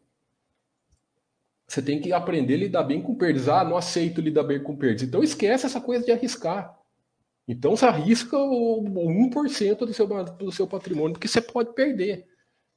[1.67, 3.49] Você tem que aprender a lidar bem com perdas.
[3.49, 5.03] Ah, não aceito lidar bem com perdas.
[5.03, 6.79] Então esquece essa coisa de arriscar.
[7.49, 12.27] Então você arrisca o 1% do seu, do seu patrimônio, porque você pode perder.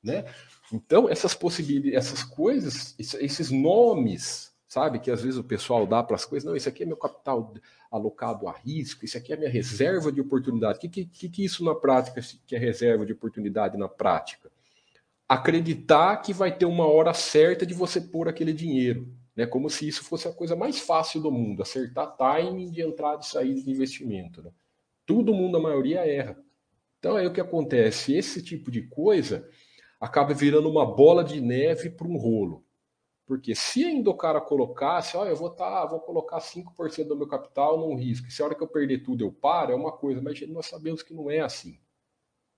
[0.04, 0.26] Né?
[0.72, 6.16] Então, essas possibilidades, essas coisas, esses nomes, sabe, que às vezes o pessoal dá para
[6.16, 7.54] as coisas, não, esse aqui é meu capital
[7.92, 10.78] alocado a risco, isso aqui é minha reserva de oportunidade.
[10.78, 14.52] O que, que, que isso na prática que é reserva de oportunidade na prática?
[15.30, 19.08] Acreditar que vai ter uma hora certa de você pôr aquele dinheiro.
[19.36, 19.46] Né?
[19.46, 23.26] Como se isso fosse a coisa mais fácil do mundo, acertar timing de entrada e
[23.28, 24.42] saída de investimento.
[24.42, 24.52] Né?
[25.06, 26.36] Todo mundo, a maioria, erra.
[26.98, 28.14] Então aí o que acontece?
[28.14, 29.48] Esse tipo de coisa
[30.00, 32.66] acaba virando uma bola de neve para um rolo.
[33.30, 37.28] Porque se ainda o cara colocasse, olha, eu vou, tá, vou colocar 5% do meu
[37.28, 39.92] capital num risco, e se a hora que eu perder tudo eu paro, é uma
[39.92, 41.80] coisa, mas nós sabemos que não é assim.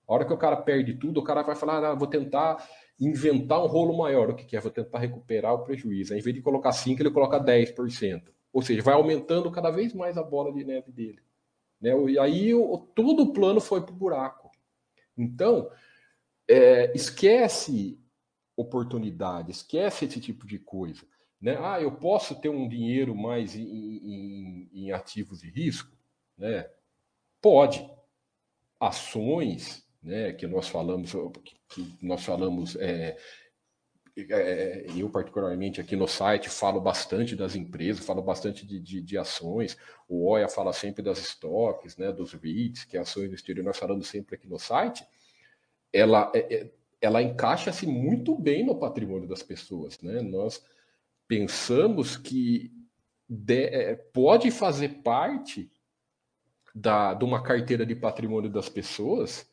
[0.08, 2.66] A hora que o cara perde tudo, o cara vai falar, ah, vou tentar
[2.98, 4.30] inventar um rolo maior.
[4.30, 4.60] O que, que é?
[4.60, 6.14] Vou tentar recuperar o prejuízo.
[6.14, 8.22] Em vez de colocar 5%, ele coloca 10%.
[8.52, 11.20] Ou seja, vai aumentando cada vez mais a bola de neve dele.
[11.80, 11.90] Né?
[12.10, 14.50] E aí o, todo o plano foi para o buraco.
[15.16, 15.70] Então,
[16.48, 17.98] é, esquece
[18.56, 21.02] oportunidade, esquece esse tipo de coisa.
[21.40, 21.56] Né?
[21.58, 25.96] Ah, eu posso ter um dinheiro mais em, em, em ativos de risco?
[26.36, 26.70] Né?
[27.40, 27.88] Pode.
[28.78, 31.12] Ações, né, que nós falamos,
[31.68, 33.16] que nós falamos, é,
[34.16, 39.16] é, eu particularmente aqui no site falo bastante das empresas, falo bastante de, de, de,
[39.16, 39.76] ações,
[40.08, 43.78] o OIA fala sempre das estoques, né, dos REITs, que é ações do exterior, nós
[43.78, 45.06] falamos sempre aqui no site,
[45.92, 50.00] ela, é, é, ela encaixa-se muito bem no patrimônio das pessoas.
[50.00, 50.22] Né?
[50.22, 50.64] Nós
[51.28, 52.72] pensamos que
[53.28, 55.70] de, é, pode fazer parte
[56.74, 59.51] da, de uma carteira de patrimônio das pessoas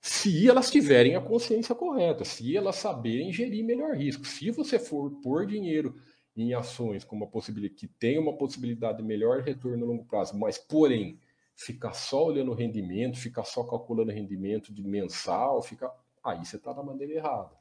[0.00, 4.24] se elas tiverem a consciência correta, se elas saberem gerir melhor risco.
[4.24, 5.96] Se você for pôr dinheiro
[6.36, 10.38] em ações com uma possibilidade que tem uma possibilidade de melhor retorno a longo prazo,
[10.38, 11.18] mas porém
[11.56, 16.72] ficar só olhando o rendimento, ficar só calculando rendimento de mensal, fica aí você está
[16.72, 17.58] na maneira errada.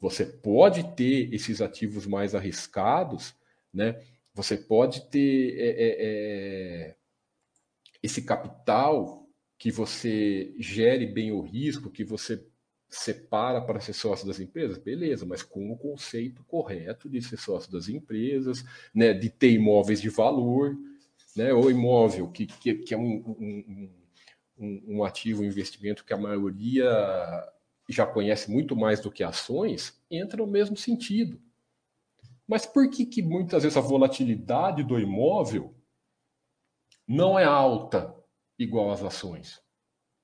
[0.00, 3.34] Você pode ter esses ativos mais arriscados,
[3.72, 4.02] né?
[4.32, 6.96] Você pode ter é, é, é,
[8.02, 9.19] esse capital
[9.60, 12.42] que você gere bem o risco, que você
[12.88, 17.70] separa para ser sócio das empresas, beleza, mas com o conceito correto de ser sócio
[17.70, 20.74] das empresas, né, de ter imóveis de valor,
[21.36, 23.90] né, ou imóvel, que, que, que é um, um,
[24.58, 26.90] um, um ativo, um investimento que a maioria
[27.86, 31.38] já conhece muito mais do que ações, entra no mesmo sentido.
[32.48, 35.74] Mas por que, que muitas vezes a volatilidade do imóvel
[37.06, 38.18] não é alta
[38.62, 39.60] igual às ações?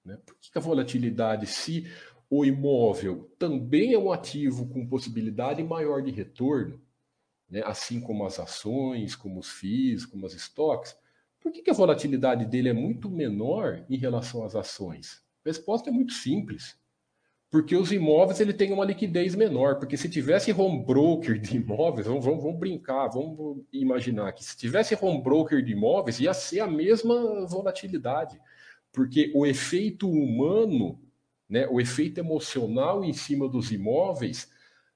[0.04, 0.16] Né?
[0.24, 1.90] Por que, a volatilidade, se
[2.28, 6.80] o imóvel também é um ativo com possibilidade maior de retorno,
[7.48, 7.62] né?
[7.64, 10.96] assim como as ações, como os FIIs, como as estoques,
[11.40, 15.22] por que, que a volatilidade dele é muito menor em relação às ações?
[15.44, 16.78] A resposta é muito simples.
[17.56, 19.76] Porque os imóveis ele tem uma liquidez menor.
[19.76, 24.54] Porque se tivesse home broker de imóveis, vamos, vamos, vamos brincar, vamos imaginar que se
[24.54, 28.38] tivesse home broker de imóveis, ia ser a mesma volatilidade.
[28.92, 31.00] Porque o efeito humano,
[31.48, 34.52] né, o efeito emocional em cima dos imóveis,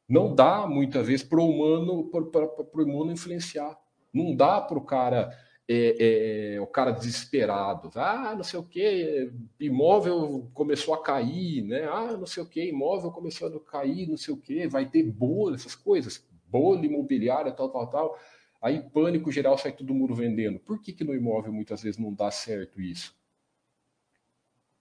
[0.07, 3.75] não dá muitas vezes para o humano, para o humano influenciar.
[4.13, 5.31] Não dá para o cara
[5.73, 9.31] é, é, o cara desesperado, ah, não sei o que,
[9.61, 11.85] imóvel começou a cair, né?
[11.85, 15.05] Ah, não sei o que, imóvel começou a cair, não sei o que, vai ter
[15.05, 18.19] bolha, essas coisas, bolha imobiliária, tal, tal, tal.
[18.61, 20.59] Aí pânico geral sai todo mundo vendendo.
[20.59, 23.15] Por que, que no imóvel muitas vezes não dá certo isso?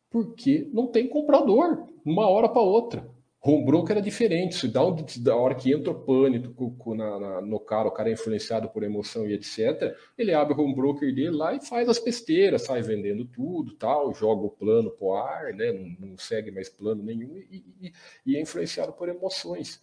[0.10, 3.08] Porque não tem comprador, uma hora para outra.
[3.42, 7.42] Home broker é diferente, se dá, um, da hora que entra o pânico na, na,
[7.42, 9.96] no cara, o cara é influenciado por emoção e etc.
[10.18, 14.14] Ele abre o home broker dele lá e faz as besteiras, sai vendendo tudo, tal,
[14.14, 15.72] joga o plano pro ar, né?
[15.72, 17.94] não, não segue mais plano nenhum e, e,
[18.26, 19.82] e, é influenciado por emoções.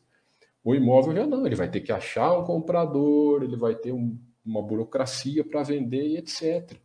[0.62, 4.18] O imóvel já não, ele vai ter que achar um comprador, ele vai ter um,
[4.44, 6.76] uma burocracia para vender e etc.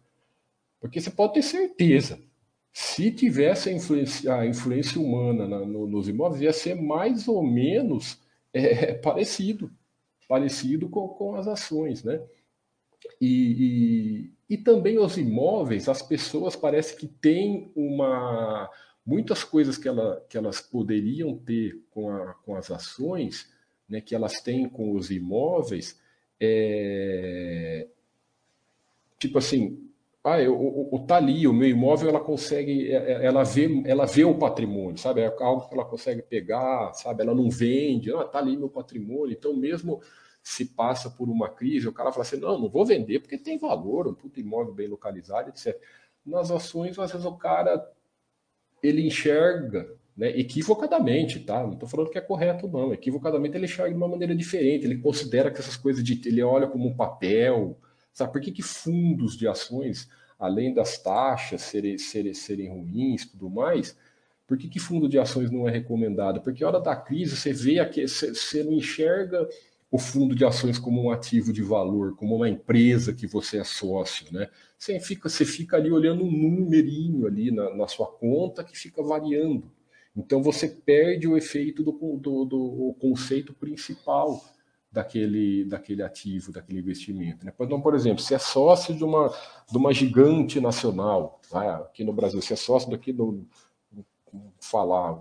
[0.80, 2.18] Porque você pode ter certeza,
[2.74, 7.44] se tivesse a influência, a influência humana na, no, nos imóveis, ia ser mais ou
[7.44, 8.20] menos
[8.54, 9.72] é, parecido,
[10.28, 12.22] parecido com, com as ações, né?
[13.20, 18.70] E, e, e, também os imóveis, as pessoas parece que têm uma
[19.04, 23.52] muitas coisas que, ela, que elas poderiam ter com, a, com as ações,
[23.90, 26.00] né, que elas têm com os imóveis,
[26.40, 27.88] é,
[29.20, 29.91] tipo assim,
[30.24, 33.68] ah, eu, o, o, tá ali, o meu imóvel, ela consegue, é, é, ela vê,
[33.86, 35.22] ela vê o patrimônio, sabe?
[35.22, 37.24] É algo que ela consegue pegar, sabe?
[37.24, 39.34] Ela não vende, ah, tá ali meu patrimônio.
[39.34, 40.00] Então, mesmo
[40.44, 43.58] se passa por uma crise, o cara fala assim, não, não vou vender porque tem
[43.58, 45.80] valor, um puto imóvel bem localizado, etc.
[46.26, 47.84] Nas ações, às vezes o cara,
[48.82, 51.64] ele enxerga, né, equivocadamente, tá?
[51.64, 52.94] Não estou falando que é correto, não.
[52.94, 56.68] Equivocadamente ele enxerga de uma maneira diferente, ele considera que essas coisas de, ele olha
[56.68, 57.80] como um papel,
[58.14, 63.30] Sabe por que, que fundos de ações, além das taxas serem, serem, serem ruins e
[63.32, 63.96] tudo mais,
[64.48, 66.42] por que, que fundo de ações não é recomendado?
[66.42, 69.48] Porque a hora da crise você vê aqui, você, você não enxerga
[69.90, 73.64] o fundo de ações como um ativo de valor, como uma empresa que você é
[73.64, 74.50] sócio, né?
[74.78, 79.04] Você fica, você fica ali olhando um numerinho ali na, na sua conta que fica
[79.04, 79.72] variando.
[80.16, 84.44] Então você perde o efeito do, do, do conceito principal
[84.92, 87.46] daquele, daquele ativo, daquele investimento.
[87.46, 87.54] Né?
[87.58, 89.34] Então, por exemplo, se é sócio de uma,
[89.70, 91.78] de uma gigante nacional, tá?
[91.78, 93.46] aqui no Brasil, se é sócio daqui do,
[94.60, 95.18] falar,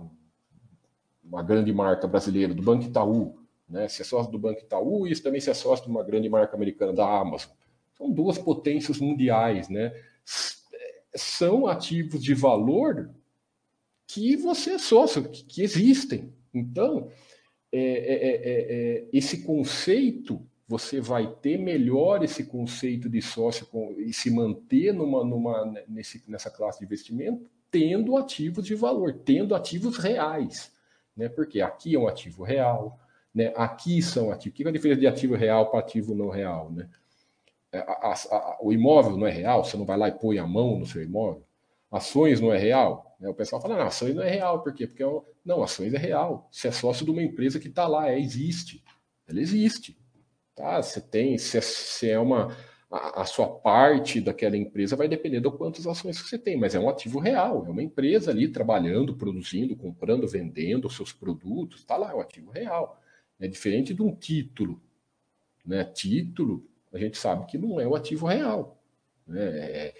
[1.23, 3.87] uma grande marca brasileira, do Banco Itaú, né?
[3.87, 6.55] se é sócio do Banco Itaú e também se é sócio de uma grande marca
[6.55, 7.51] americana, da Amazon.
[7.97, 9.93] São duas potências mundiais, né?
[11.13, 13.09] São ativos de valor
[14.07, 16.33] que você é sócio, que, que existem.
[16.53, 17.09] Então,
[17.71, 23.65] é é, é, é, é, esse conceito, você vai ter melhor esse conceito de sócio
[23.65, 29.13] com, e se manter numa, numa, nesse, nessa classe de investimento, tendo ativos de valor,
[29.25, 30.71] tendo ativos reais.
[31.15, 31.29] Né?
[31.29, 32.99] Porque aqui é um ativo real,
[33.33, 33.53] né?
[33.55, 34.53] aqui são ativos.
[34.53, 36.71] O que é a diferença de ativo real para ativo não real?
[36.71, 36.89] Né?
[37.73, 40.45] A, a, a, o imóvel não é real, você não vai lá e põe a
[40.45, 41.43] mão no seu imóvel.
[41.89, 43.10] Ações não é real?
[43.29, 44.87] O pessoal fala, não, ações não é real, por quê?
[44.87, 45.23] Porque é um...
[45.45, 46.49] não, ações é real.
[46.51, 48.83] Você é sócio de uma empresa que está lá, é, existe.
[49.27, 49.97] Ela existe.
[50.55, 50.81] Tá?
[50.81, 52.55] Você tem, se é, é uma.
[52.89, 56.75] A, a, sua parte daquela empresa vai depender do quantas ações que você tem, mas
[56.75, 61.79] é um ativo real, é uma empresa ali trabalhando, produzindo, comprando, vendendo os seus produtos,
[61.79, 63.01] está lá, é um ativo real.
[63.39, 64.81] É diferente de um título.
[65.65, 65.85] Né?
[65.85, 68.83] Título, a gente sabe que não é o ativo real.
[69.25, 69.41] Né?
[69.41, 69.95] É,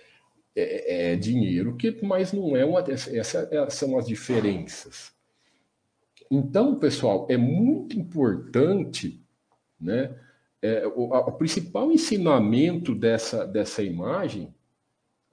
[0.56, 2.80] é, é dinheiro, que, mas não é uma.
[2.82, 5.14] Essas é, são as diferenças.
[6.30, 9.22] Então, pessoal, é muito importante,
[9.80, 10.16] né?
[10.62, 14.54] É, o, a, o, principal ensinamento dessa, dessa imagem,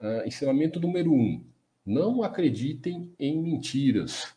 [0.01, 1.45] uh, ensinamento número um,
[1.85, 4.35] não acreditem em mentiras.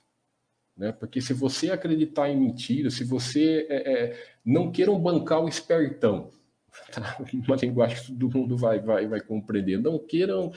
[0.75, 0.91] Né?
[0.91, 6.29] Porque se você acreditar em mentiras, se você é, é, não queiram bancar o espertão,
[7.47, 9.79] uma linguagem que todo mundo vai, vai, vai compreender.
[9.79, 10.51] Não queiram,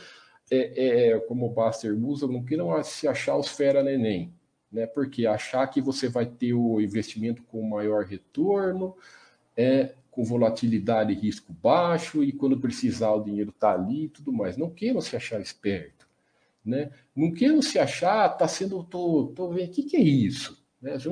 [0.50, 4.33] é, é, como o Buster usa, não queiram se achar os fera neném,
[4.70, 4.87] né?
[4.87, 8.96] Porque achar que você vai ter o investimento com maior retorno,
[9.57, 14.33] é, com volatilidade e risco baixo, e quando precisar o dinheiro está ali e tudo
[14.33, 14.57] mais.
[14.57, 16.09] Não queiram se achar esperto.
[16.64, 16.90] Né?
[17.14, 20.63] Não queiram se achar, está sendo, tô, tô vendo, o que, que é isso?
[20.85, 20.92] Né?
[20.92, 21.03] Às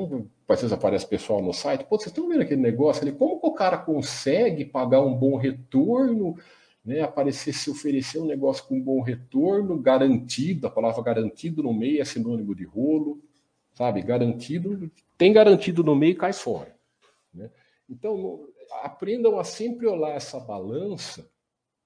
[0.61, 3.11] vezes aparece pessoal no site, pô, vocês estão vendo aquele negócio ali?
[3.11, 6.37] Como que o cara consegue pagar um bom retorno,
[6.85, 7.01] né?
[7.01, 12.03] Aparecer, se oferecer um negócio com um bom retorno, garantido, a palavra garantido no meio
[12.03, 13.19] é sinônimo de rolo,
[13.73, 14.03] sabe?
[14.03, 16.77] Garantido, tem garantido no meio, cai fora.
[17.33, 17.51] Né?
[17.89, 18.47] Então,
[18.83, 21.27] aprendam a sempre olhar essa balança,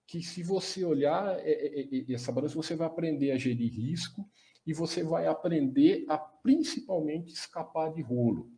[0.09, 4.29] que se você olhar é, é, é, essa balança, você vai aprender a gerir risco,
[4.66, 8.50] e você vai aprender a principalmente escapar de rolo.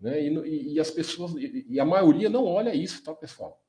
[0.00, 0.26] Né?
[0.26, 3.62] E, e, as pessoas, e a maioria não olha isso, tá, pessoal?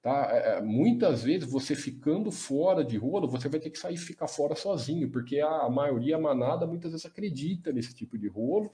[0.00, 0.28] Tá?
[0.32, 3.98] É, é, muitas vezes você ficando fora de rolo, você vai ter que sair e
[3.98, 8.26] ficar fora sozinho, porque a, a maioria, a manada, muitas vezes acredita nesse tipo de
[8.26, 8.72] rolo,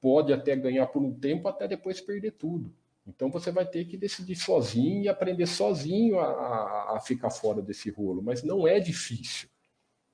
[0.00, 2.74] pode até ganhar por um tempo, até depois perder tudo.
[3.06, 7.62] Então você vai ter que decidir sozinho e aprender sozinho a, a, a ficar fora
[7.62, 9.48] desse rolo, mas não é difícil.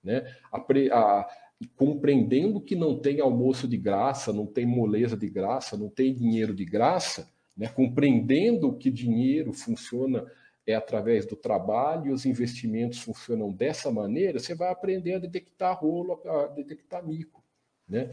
[0.03, 0.23] Né?
[0.53, 1.29] A, a,
[1.77, 6.55] compreendendo que não tem almoço de graça, não tem moleza de graça, não tem dinheiro
[6.55, 7.69] de graça, né?
[7.69, 10.27] compreendendo que dinheiro funciona
[10.67, 15.79] é através do trabalho e os investimentos funcionam dessa maneira, você vai aprender a detectar
[15.79, 17.45] rolo, a detectar mico.
[17.89, 18.13] Né?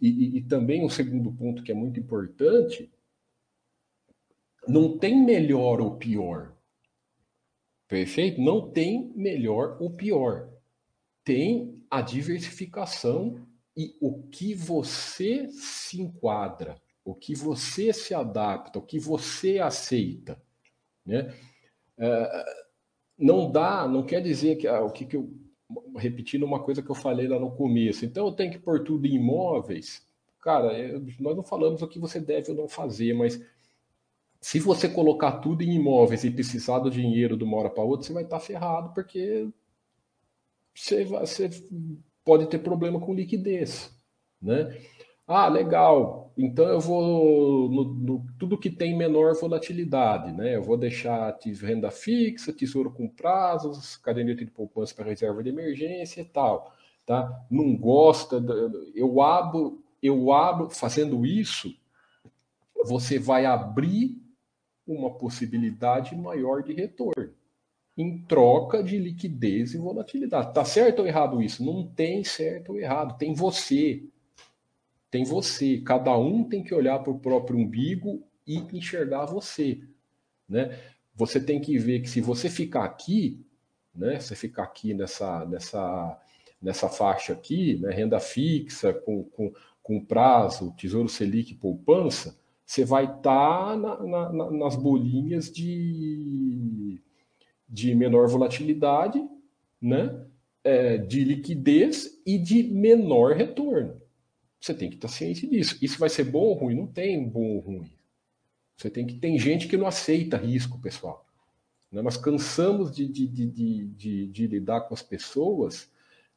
[0.00, 2.90] E, e, e também um segundo ponto que é muito importante,
[4.66, 6.56] não tem melhor ou pior.
[7.86, 8.40] Perfeito?
[8.40, 10.48] Não tem melhor ou pior.
[11.24, 18.82] Tem a diversificação e o que você se enquadra, o que você se adapta, o
[18.82, 20.40] que você aceita.
[21.04, 21.34] Né?
[21.98, 22.44] É,
[23.18, 25.32] não dá, não quer dizer que ah, o que, que eu
[25.96, 28.04] repetindo uma coisa que eu falei lá no começo.
[28.04, 30.06] Então eu tenho que pôr tudo em imóveis.
[30.40, 33.40] Cara, eu, nós não falamos o que você deve ou não fazer, mas
[34.40, 38.06] se você colocar tudo em imóveis e precisar do dinheiro de uma hora para outra,
[38.06, 39.48] você vai estar ferrado, porque
[40.74, 41.50] você, você
[42.24, 43.90] pode ter problema com liquidez,
[44.40, 44.76] né?
[45.26, 46.32] Ah, legal.
[46.36, 50.56] Então eu vou no, no, tudo que tem menor volatilidade, né?
[50.56, 56.22] Eu vou deixar renda fixa, tesouro com prazos, caderneta de poupança para reserva de emergência
[56.22, 56.74] e tal,
[57.06, 57.44] tá?
[57.50, 58.42] Não gosta,
[58.94, 61.72] eu abro, eu abro fazendo isso,
[62.84, 64.20] você vai abrir
[64.86, 67.39] uma possibilidade maior de retorno
[67.96, 70.54] em troca de liquidez e volatilidade.
[70.54, 71.64] Tá certo ou errado isso?
[71.64, 74.02] Não tem certo ou errado, tem você.
[75.10, 75.78] Tem você.
[75.78, 79.80] Cada um tem que olhar para o próprio umbigo e enxergar você,
[80.48, 80.78] né?
[81.14, 83.44] Você tem que ver que se você ficar aqui,
[83.94, 86.20] né, você ficar aqui nessa nessa
[86.62, 93.04] nessa faixa aqui, né, renda fixa com, com, com prazo, tesouro selic, poupança, você vai
[93.04, 97.00] estar tá na, na, nas bolinhas de,
[97.70, 99.22] de menor volatilidade,
[99.80, 100.26] né?
[100.62, 104.00] É, de liquidez e de menor retorno.
[104.60, 105.78] Você tem que estar ciente disso.
[105.80, 106.74] Isso vai ser bom ou ruim?
[106.74, 107.90] Não tem bom ou ruim.
[108.76, 111.24] Você tem que tem gente que não aceita risco, pessoal.
[111.90, 112.02] Né?
[112.02, 115.88] Nós cansamos de, de, de, de, lidar com as pessoas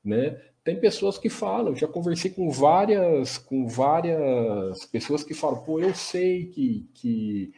[0.03, 0.41] né?
[0.63, 5.93] Tem pessoas que falam, já conversei com várias, com várias pessoas que falam, pô, eu
[5.93, 7.53] sei que, que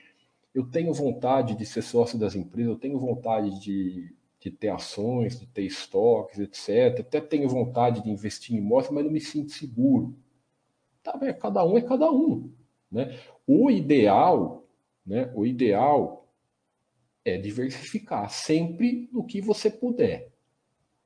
[0.56, 5.38] eu tenho vontade de ser sócio das empresas, eu tenho vontade de, de ter ações,
[5.38, 7.02] de ter estoques, etc.
[7.02, 10.18] Até tenho vontade de investir em imóveis, mas não me sinto seguro.
[11.04, 12.54] Tá, bem, cada um é cada um.
[12.90, 13.20] Né?
[13.46, 14.66] O ideal,
[15.06, 16.32] né, o ideal
[17.26, 20.32] é diversificar sempre no que você puder.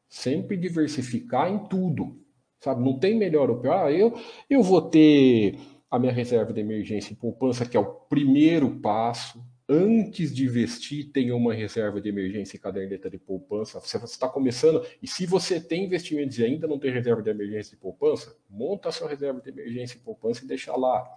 [0.07, 2.23] Sempre diversificar em tudo.
[2.59, 2.83] Sabe?
[2.83, 3.87] Não tem melhor ou pior.
[3.87, 4.13] Ah, eu,
[4.47, 5.57] eu vou ter
[5.89, 9.43] a minha reserva de emergência em poupança, que é o primeiro passo.
[9.67, 13.79] Antes de investir, tenha uma reserva de emergência em caderneta de poupança.
[13.79, 17.71] Você está começando, e se você tem investimentos e ainda não tem reserva de emergência
[17.71, 21.07] de poupança, monta a sua reserva de emergência em poupança e deixa lá.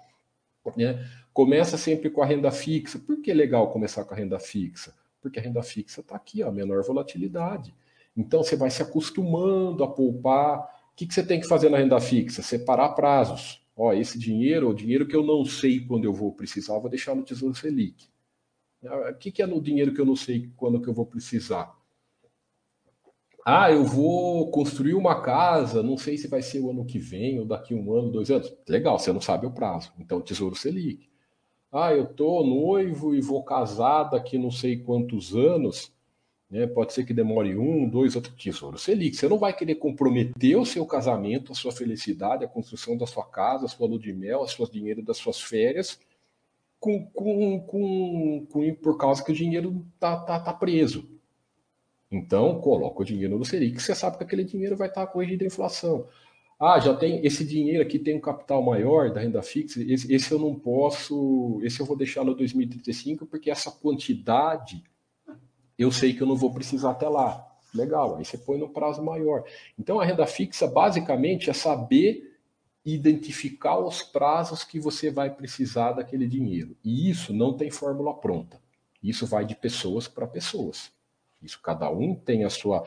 [0.77, 1.05] Né?
[1.33, 2.99] Começa sempre com a renda fixa.
[2.99, 4.95] Por que é legal começar com a renda fixa?
[5.21, 7.75] Porque a renda fixa está aqui, ó, menor volatilidade.
[8.17, 10.61] Então você vai se acostumando a poupar.
[10.93, 12.43] O que, que você tem que fazer na renda fixa?
[12.43, 13.62] Separar prazos.
[13.77, 16.91] Ó, esse dinheiro, o dinheiro que eu não sei quando eu vou precisar, eu vou
[16.91, 18.09] deixar no Tesouro Selic.
[18.85, 21.07] Ah, o que, que é no dinheiro que eu não sei quando que eu vou
[21.07, 21.75] precisar?
[23.45, 27.41] Ah, eu vou construir uma casa, não sei se vai ser o ano que vem
[27.41, 28.55] ou daqui um ano, dois anos.
[28.69, 29.93] Legal, você não sabe o prazo.
[29.99, 31.11] Então, Tesouro Selic.
[31.73, 35.92] Ah, eu tô noivo e vou casar daqui não sei quantos anos.
[36.53, 36.67] Né?
[36.67, 39.17] Pode ser que demore um, dois, outro tesouro Selic.
[39.17, 43.25] Você não vai querer comprometer o seu casamento, a sua felicidade, a construção da sua
[43.25, 45.99] casa, a sua lua de mel, o seu dinheiro das suas férias,
[46.79, 51.09] com, com, com, com, por causa que o dinheiro tá, tá, tá preso.
[52.11, 55.47] Então, coloca o dinheiro no Selic, você sabe que aquele dinheiro vai estar corrigido a
[55.47, 56.07] inflação.
[56.61, 60.31] Ah, já tem esse dinheiro aqui tem um capital maior da renda fixa, esse, esse
[60.31, 64.85] eu não posso, esse eu vou deixar no 2035 porque essa quantidade
[65.79, 67.49] eu sei que eu não vou precisar até lá.
[67.75, 69.45] Legal, aí você põe no prazo maior.
[69.79, 72.39] Então a renda fixa basicamente é saber
[72.85, 76.77] identificar os prazos que você vai precisar daquele dinheiro.
[76.85, 78.61] E isso não tem fórmula pronta.
[79.03, 80.91] Isso vai de pessoas para pessoas.
[81.43, 82.87] Isso cada um tem a sua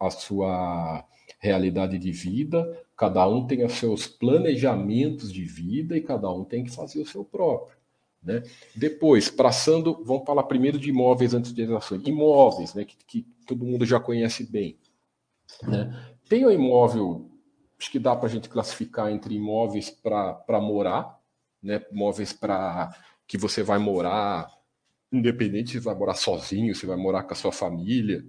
[0.00, 1.04] a sua
[1.38, 6.64] realidade de vida, cada um tem os seus planejamentos de vida e cada um tem
[6.64, 7.75] que fazer o seu próprio.
[8.26, 8.42] Né?
[8.74, 12.02] Depois, passando, vamos falar primeiro de imóveis antes de ações.
[12.04, 14.76] Imóveis, né, que, que, todo mundo já conhece bem.
[15.62, 16.16] Né?
[16.28, 17.30] Tem o imóvel,
[17.78, 21.20] acho que dá para a gente classificar entre imóveis para morar,
[21.62, 21.80] né?
[21.92, 22.92] imóveis para
[23.28, 24.50] que você vai morar,
[25.12, 28.26] independente se vai morar sozinho, se vai morar com a sua família,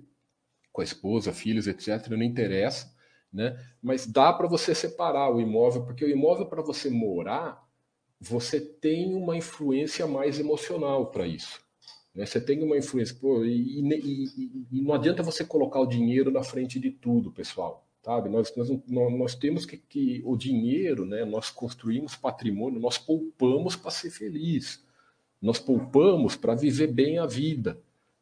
[0.72, 2.96] com a esposa, filhos, etc., não interessa.
[3.34, 3.58] Né?
[3.82, 7.67] Mas dá para você separar o imóvel, porque o imóvel para você morar
[8.20, 11.62] você tem uma influência mais emocional para isso.
[12.14, 12.26] Né?
[12.26, 13.16] Você tem uma influência.
[13.20, 17.86] Pô, e, e, e, não adianta você colocar o dinheiro na frente de tudo, pessoal.
[18.04, 18.30] Sabe?
[18.30, 21.26] Nós, nós, nós temos que, que o dinheiro, né?
[21.26, 24.84] nós construímos patrimônio, nós poupamos para ser feliz.
[25.42, 27.80] Nós poupamos para viver bem a vida.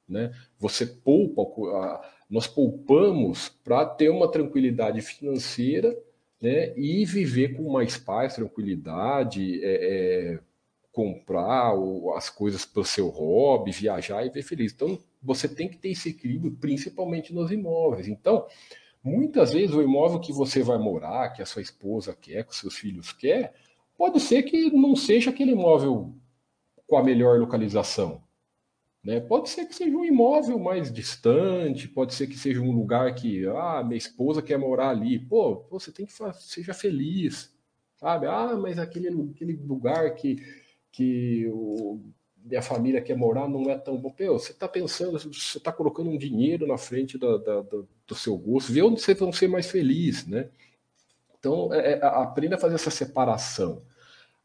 [0.08, 0.36] Né?
[0.60, 5.98] Você poupa, nós poupamos para ter uma tranquilidade financeira
[6.46, 10.40] né, e viver com mais paz, tranquilidade, é, é,
[10.92, 11.74] comprar
[12.16, 14.72] as coisas para o seu hobby, viajar e ver feliz.
[14.72, 18.08] Então, você tem que ter esse equilíbrio, principalmente nos imóveis.
[18.08, 18.46] Então,
[19.04, 22.60] muitas vezes o imóvel que você vai morar, que a sua esposa quer, que os
[22.60, 23.56] seus filhos quer,
[23.98, 26.14] pode ser que não seja aquele imóvel
[26.88, 28.22] com a melhor localização.
[29.06, 29.20] Né?
[29.20, 33.46] Pode ser que seja um imóvel mais distante, pode ser que seja um lugar que,
[33.46, 35.20] ah, minha esposa quer morar ali.
[35.20, 37.54] Pô, você tem que seja feliz,
[37.98, 38.26] sabe?
[38.26, 40.38] Ah, mas aquele, aquele lugar que,
[40.92, 42.02] que o,
[42.44, 44.10] minha família quer morar não é tão bom.
[44.10, 48.16] Pô, você está pensando, você está colocando um dinheiro na frente da, da, da, do
[48.16, 50.50] seu gosto, vê onde vocês vão ser mais felizes, né?
[51.38, 53.84] Então, é, é, aprenda a fazer essa separação.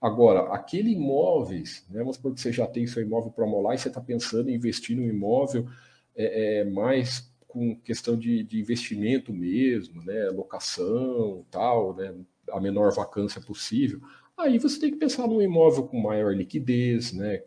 [0.01, 3.79] Agora, aquele imóveis, né, vamos supor que você já tem seu imóvel para molar e
[3.79, 5.69] você está pensando em investir no imóvel
[6.17, 12.15] é, é, mais com questão de, de, investimento mesmo, né, locação, tal, né,
[12.51, 14.01] a menor vacância possível.
[14.39, 17.43] Aí você tem que pensar num imóvel com maior liquidez, né,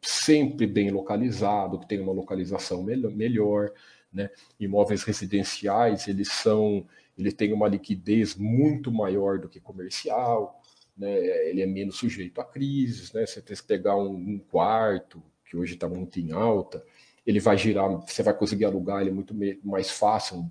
[0.00, 3.72] sempre bem localizado, que tem uma localização melhor, melhor
[4.12, 4.30] né?
[4.60, 10.61] Imóveis residenciais, eles são, ele tem uma liquidez muito maior do que comercial
[10.96, 13.26] né, ele é menos sujeito a crises, né?
[13.26, 16.84] Você tem que pegar um, um quarto, que hoje está muito em alta,
[17.26, 20.50] ele vai girar, você vai conseguir alugar ele muito mais fácil,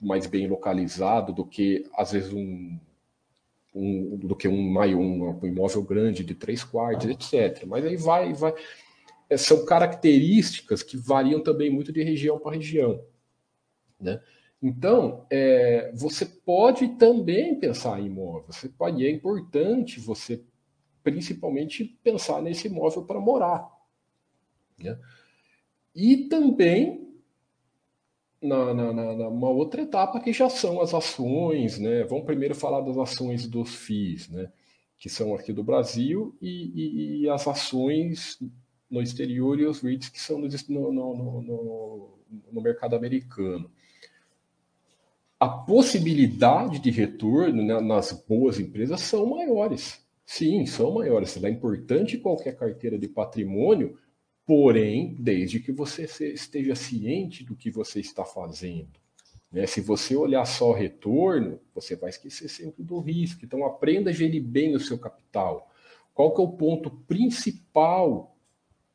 [0.00, 2.78] mais bem localizado do que, às vezes, um,
[3.74, 7.64] um do que um, um, um imóvel grande de três quartos, etc.
[7.66, 8.54] Mas aí vai, vai.
[9.28, 13.02] É, são características que variam também muito de região para região.
[13.98, 14.20] Né?
[14.66, 18.46] Então, é, você pode também pensar em imóvel.
[18.50, 20.42] Você pode, é importante você,
[21.02, 23.70] principalmente, pensar nesse imóvel para morar.
[24.78, 24.98] Né?
[25.94, 27.12] E também
[28.40, 32.04] na, na, na, uma outra etapa que já são as ações, né?
[32.04, 34.50] Vamos primeiro falar das ações dos FIIs, né?
[34.96, 38.38] Que são aqui do Brasil e, e, e as ações
[38.90, 42.18] no exterior e os REITs que são no, no, no,
[42.50, 43.70] no mercado americano
[45.44, 50.02] a possibilidade de retorno né, nas boas empresas são maiores.
[50.24, 51.36] Sim, são maiores.
[51.42, 53.98] É importante qualquer carteira de patrimônio,
[54.46, 58.98] porém, desde que você esteja ciente do que você está fazendo.
[59.52, 59.66] Né?
[59.66, 63.44] Se você olhar só o retorno, você vai esquecer sempre do risco.
[63.44, 65.70] Então, aprenda a gerir bem o seu capital.
[66.14, 68.34] Qual que é o ponto principal,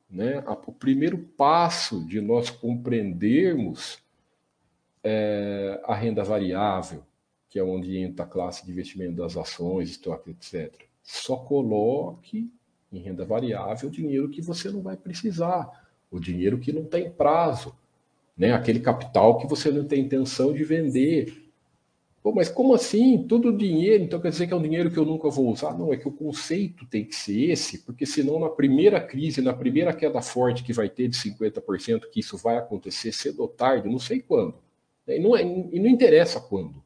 [0.09, 0.43] né?
[0.65, 3.99] o primeiro passo de nós compreendermos
[5.03, 7.03] é, a renda variável,
[7.49, 10.73] que é onde entra a classe de investimento das ações, estoque, etc.
[11.01, 12.51] Só coloque
[12.91, 17.09] em renda variável o dinheiro que você não vai precisar, o dinheiro que não tem
[17.09, 17.75] prazo,
[18.37, 18.53] né?
[18.53, 21.45] aquele capital que você não tem intenção de vender.
[22.21, 23.25] Pô, mas como assim?
[23.27, 25.77] Todo dinheiro, então quer dizer que é um dinheiro que eu nunca vou usar?
[25.77, 29.53] Não, é que o conceito tem que ser esse, porque senão na primeira crise, na
[29.53, 33.87] primeira queda forte que vai ter de 50%, que isso vai acontecer cedo ou tarde,
[33.87, 34.55] não sei quando,
[35.17, 36.83] e não, é, e não interessa quando.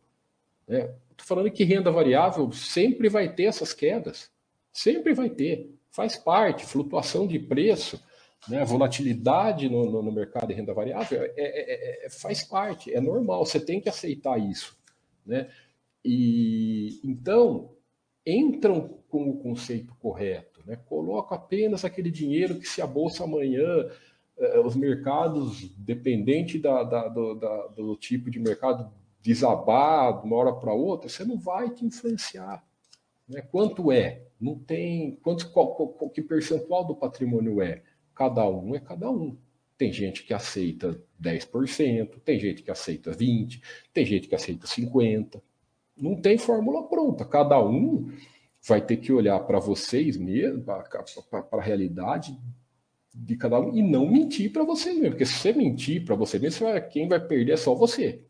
[0.67, 0.89] Né?
[1.11, 4.31] Estou falando que renda variável sempre vai ter essas quedas.
[4.71, 5.69] Sempre vai ter.
[5.91, 8.03] Faz parte, flutuação de preço,
[8.47, 8.63] né?
[8.65, 12.99] volatilidade no, no, no mercado de renda variável é, é, é, é, faz parte, é
[12.99, 14.77] normal, você tem que aceitar isso.
[15.25, 15.49] Né?
[16.03, 17.71] E então
[18.25, 20.77] entram com o conceito correto, né?
[20.85, 23.91] coloca apenas aquele dinheiro que se a bolsa amanhã é,
[24.65, 30.53] os mercados, dependente da, da, do, da, do tipo de mercado desabar de uma hora
[30.53, 32.63] para outra, você não vai te influenciar.
[33.27, 33.41] Né?
[33.41, 34.27] Quanto é?
[34.39, 35.15] Não tem.
[35.23, 37.81] Quanto, qual, qual, que percentual do patrimônio é?
[38.13, 39.37] Cada um é cada um.
[39.77, 43.61] Tem gente que aceita 10%, tem gente que aceita 20%,
[43.93, 45.41] tem gente que aceita 50%.
[45.95, 47.23] Não tem fórmula pronta.
[47.23, 48.11] Cada um
[48.67, 52.37] vai ter que olhar para vocês mesmo, para a realidade
[53.13, 55.11] de cada um e não mentir para você mesmo.
[55.11, 58.23] Porque se você mentir para você mesmo, quem vai perder é só você.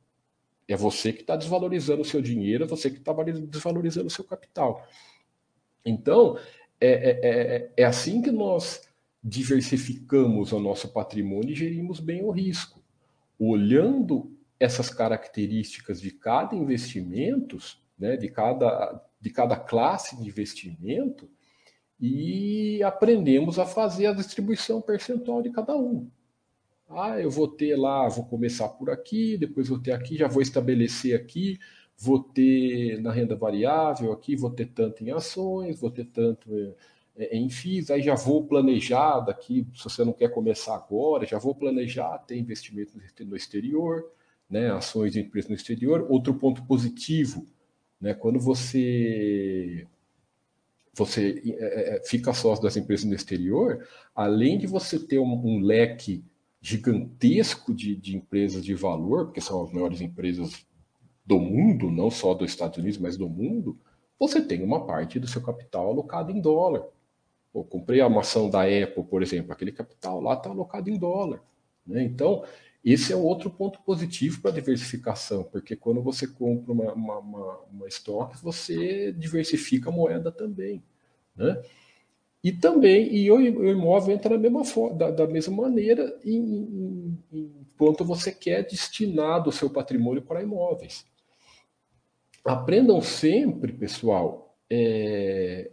[0.67, 4.23] É você que está desvalorizando o seu dinheiro, é você que está desvalorizando o seu
[4.23, 4.85] capital.
[5.85, 6.37] Então,
[6.79, 8.81] é, é, é, é assim que nós
[9.23, 12.81] diversificamos o nosso patrimônio e gerimos bem o risco.
[13.39, 17.57] Olhando essas características de cada investimento,
[17.97, 21.29] né, de, cada, de cada classe de investimento,
[22.05, 26.09] e aprendemos a fazer a distribuição percentual de cada um.
[26.89, 30.41] Ah, eu vou ter lá, vou começar por aqui, depois vou ter aqui, já vou
[30.41, 31.57] estabelecer aqui,
[31.97, 36.75] vou ter na renda variável aqui, vou ter tanto em ações, vou ter tanto
[37.15, 41.39] é, em FIIs, aí já vou planejar daqui, se você não quer começar agora, já
[41.39, 44.11] vou planejar ter investimento no exterior,
[44.49, 46.05] né, ações de empresas no exterior.
[46.09, 47.45] Outro ponto positivo,
[48.01, 49.87] né, quando você
[50.93, 55.33] você é, é, é, fica sócio das empresas no exterior, além de você ter um,
[55.33, 56.23] um leque
[56.61, 60.65] gigantesco de, de, empresas de valor, porque são as maiores empresas
[61.25, 63.77] do mundo, não só dos Estados Unidos, mas do mundo,
[64.19, 66.85] você tem uma parte do seu capital alocado em dólar.
[67.51, 71.41] Pô, comprei a maçã da Apple, por exemplo, aquele capital lá está alocado em dólar.
[71.85, 72.03] Né?
[72.03, 72.43] Então,
[72.83, 77.59] esse é outro ponto positivo para a diversificação, porque quando você compra uma, uma, uma,
[77.71, 80.83] uma estoque, você diversifica a moeda também.
[81.35, 81.63] Né?
[82.43, 88.63] E também, e o imóvel entra da mesma, da, da mesma maneira enquanto você quer
[88.63, 91.05] destinar o seu patrimônio para imóveis.
[92.43, 95.71] Aprendam sempre, pessoal, é,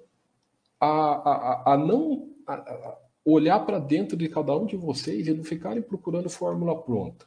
[0.78, 2.98] a, a, a não a,
[3.32, 7.26] olhar para dentro de cada um de vocês e não ficarem procurando fórmula pronta.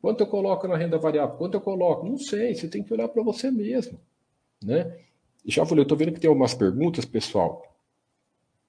[0.00, 1.36] Quanto eu coloco na renda variável?
[1.36, 2.06] Quanto eu coloco?
[2.06, 4.00] Não sei, você tem que olhar para você mesmo.
[4.62, 4.98] Né?
[5.44, 7.62] Já falei, eu estou vendo que tem algumas perguntas, pessoal.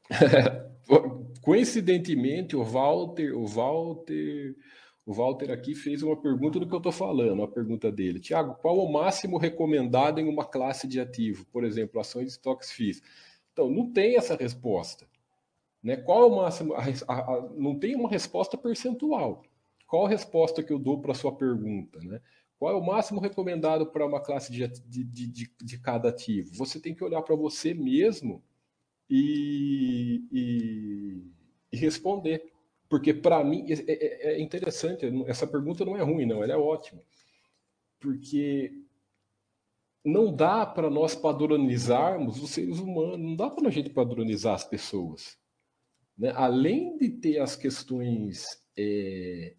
[1.41, 4.55] Coincidentemente, o Walter, o Walter,
[5.05, 8.19] o Walter aqui fez uma pergunta do que eu estou falando, a pergunta dele.
[8.19, 11.45] Tiago, qual o máximo recomendado em uma classe de ativo?
[11.51, 13.01] Por exemplo, ações de estoques FIIs.
[13.53, 15.07] Então, não tem essa resposta.
[15.87, 15.95] Né?
[15.95, 16.73] Qual é o máximo?
[16.73, 19.41] A, a, a, não tem uma resposta percentual.
[19.87, 21.97] Qual a resposta que eu dou para a sua pergunta?
[22.01, 22.19] Né?
[22.59, 26.53] Qual é o máximo recomendado para uma classe de, de, de, de cada ativo?
[26.55, 28.43] Você tem que olhar para você mesmo
[29.09, 31.23] e, e,
[31.71, 32.51] e responder.
[32.89, 36.57] Porque para mim é, é, é interessante, essa pergunta não é ruim, não, ela é
[36.57, 37.01] ótima.
[37.97, 38.73] Porque
[40.03, 44.65] não dá para nós padronizarmos os seres humanos, não dá para a gente padronizar as
[44.65, 45.37] pessoas.
[46.17, 46.31] Né?
[46.35, 48.45] Além de ter as questões
[48.77, 49.55] é,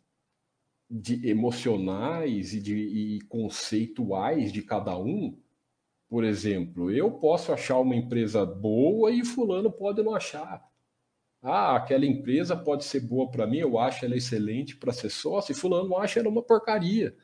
[0.90, 5.38] de emocionais e, de, e conceituais de cada um,
[6.09, 10.66] por exemplo, eu posso achar uma empresa boa e fulano pode não achar.
[11.42, 15.52] Ah, aquela empresa pode ser boa para mim, eu acho ela excelente para ser sócio,
[15.52, 17.14] e fulano acha ela uma porcaria.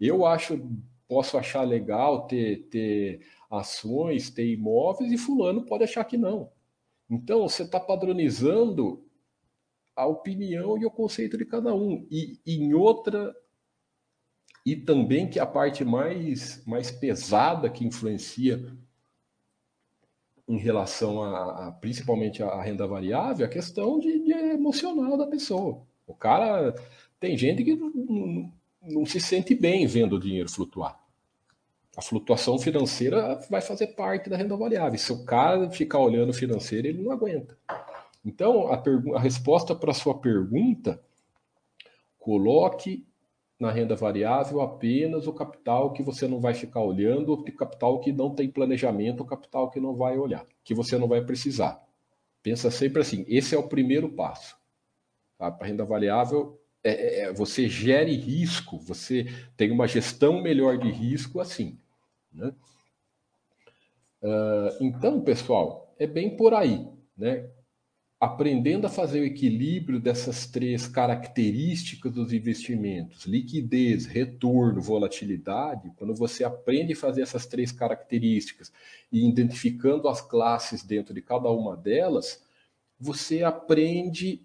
[0.00, 0.70] Eu acho
[1.08, 3.20] posso achar legal ter, ter
[3.50, 6.52] ações, ter imóveis, e fulano pode achar que não.
[7.10, 9.04] Então, você está padronizando
[9.96, 12.06] a opinião e o conceito de cada um.
[12.10, 13.34] E em outra.
[14.64, 18.64] E também que a parte mais, mais pesada que influencia
[20.46, 25.26] em relação a, a principalmente a renda variável, é a questão de, de, emocional da
[25.26, 25.86] pessoa.
[26.06, 26.74] O cara
[27.20, 30.98] tem gente que não, não se sente bem vendo o dinheiro flutuar.
[31.98, 34.96] A flutuação financeira vai fazer parte da renda variável.
[34.96, 37.58] Se o cara ficar olhando financeiro, ele não aguenta.
[38.24, 38.80] Então, a,
[39.16, 41.02] a resposta para a sua pergunta,
[42.16, 43.04] coloque
[43.58, 48.12] na renda variável apenas o capital que você não vai ficar olhando, o capital que
[48.12, 51.84] não tem planejamento, o capital que não vai olhar, que você não vai precisar.
[52.44, 54.56] Pensa sempre assim, esse é o primeiro passo.
[55.36, 55.50] Tá?
[55.50, 59.26] Para renda variável, é, é, é, você gere risco, você
[59.56, 61.76] tem uma gestão melhor de risco assim.
[62.38, 62.54] Né?
[64.22, 66.86] Uh, então, pessoal, é bem por aí.
[67.16, 67.50] Né?
[68.20, 76.44] Aprendendo a fazer o equilíbrio dessas três características dos investimentos, liquidez, retorno, volatilidade, quando você
[76.44, 78.72] aprende a fazer essas três características
[79.12, 82.42] e identificando as classes dentro de cada uma delas,
[82.98, 84.42] você aprende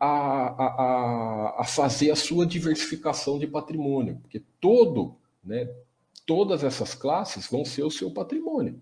[0.00, 5.68] a, a, a fazer a sua diversificação de patrimônio, porque todo, né,
[6.28, 8.78] todas essas classes vão ser o seu patrimônio,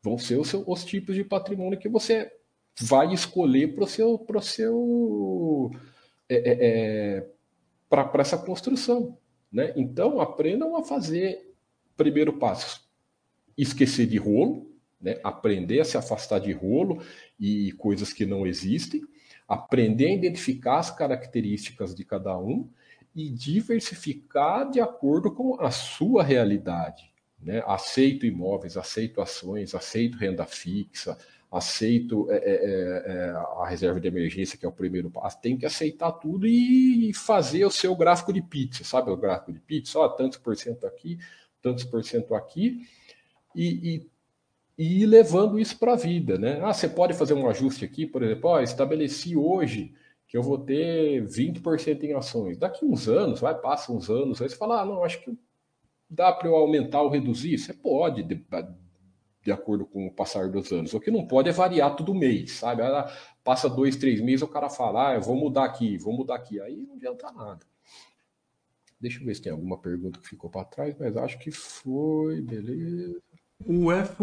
[0.00, 2.32] vão ser os tipos de patrimônio que você
[2.80, 5.72] vai escolher para o seu, pro seu
[6.28, 7.26] é, é, é
[7.88, 9.18] para essa construção.
[9.50, 9.72] Né?
[9.74, 11.52] Então aprendam a fazer
[11.96, 12.88] primeiro passo,
[13.58, 14.70] esquecer de rolo,
[15.00, 15.18] né?
[15.24, 17.02] aprender a se afastar de rolo
[17.38, 19.02] e coisas que não existem
[19.48, 22.68] aprender a identificar as características de cada um
[23.16, 27.10] e diversificar de acordo com a sua realidade.
[27.42, 27.62] Né?
[27.66, 31.16] Aceito imóveis, aceito ações, aceito renda fixa,
[31.50, 35.40] aceito é, é, é, é a reserva de emergência, que é o primeiro passo.
[35.40, 39.60] Tem que aceitar tudo e fazer o seu gráfico de pizza, sabe o gráfico de
[39.60, 39.98] pizza?
[39.98, 41.18] Ó, tantos por cento aqui,
[41.62, 42.86] tantos por cento aqui,
[43.54, 44.16] e, e
[44.78, 46.60] e levando isso para a vida, né?
[46.62, 49.94] Ah, você pode fazer um ajuste aqui, por exemplo, ó, estabeleci hoje
[50.26, 52.58] que eu vou ter 20% em ações.
[52.58, 55.36] Daqui uns anos, vai, passa uns anos, aí você fala, ah, não, acho que
[56.10, 57.58] dá para eu aumentar ou reduzir.
[57.58, 58.44] Você pode, de,
[59.42, 60.92] de, acordo com o passar dos anos.
[60.94, 62.82] O que não pode é variar todo mês, sabe?
[62.82, 63.10] Ah,
[63.44, 66.60] passa dois, três meses, o cara fala, ah, eu vou mudar aqui, vou mudar aqui.
[66.60, 67.64] Aí não adianta nada.
[69.00, 72.40] Deixa eu ver se tem alguma pergunta que ficou para trás, mas acho que foi,
[72.40, 73.20] beleza.
[73.64, 74.22] O F.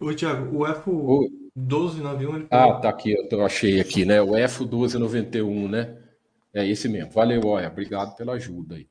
[0.00, 0.90] Ô, Thiago, o F.
[0.90, 1.43] O...
[1.54, 2.36] 1291.
[2.36, 2.46] Ele...
[2.50, 4.20] Ah, tá aqui, eu achei aqui, né?
[4.20, 5.96] O F 1291, né?
[6.52, 7.10] É esse mesmo.
[7.12, 7.68] Valeu, olha.
[7.68, 8.88] Obrigado pela ajuda aí.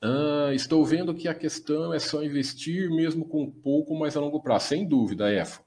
[0.00, 4.40] Ah, estou vendo que a questão é só investir mesmo com pouco, mas a longo
[4.40, 4.68] prazo.
[4.68, 5.60] Sem dúvida, F.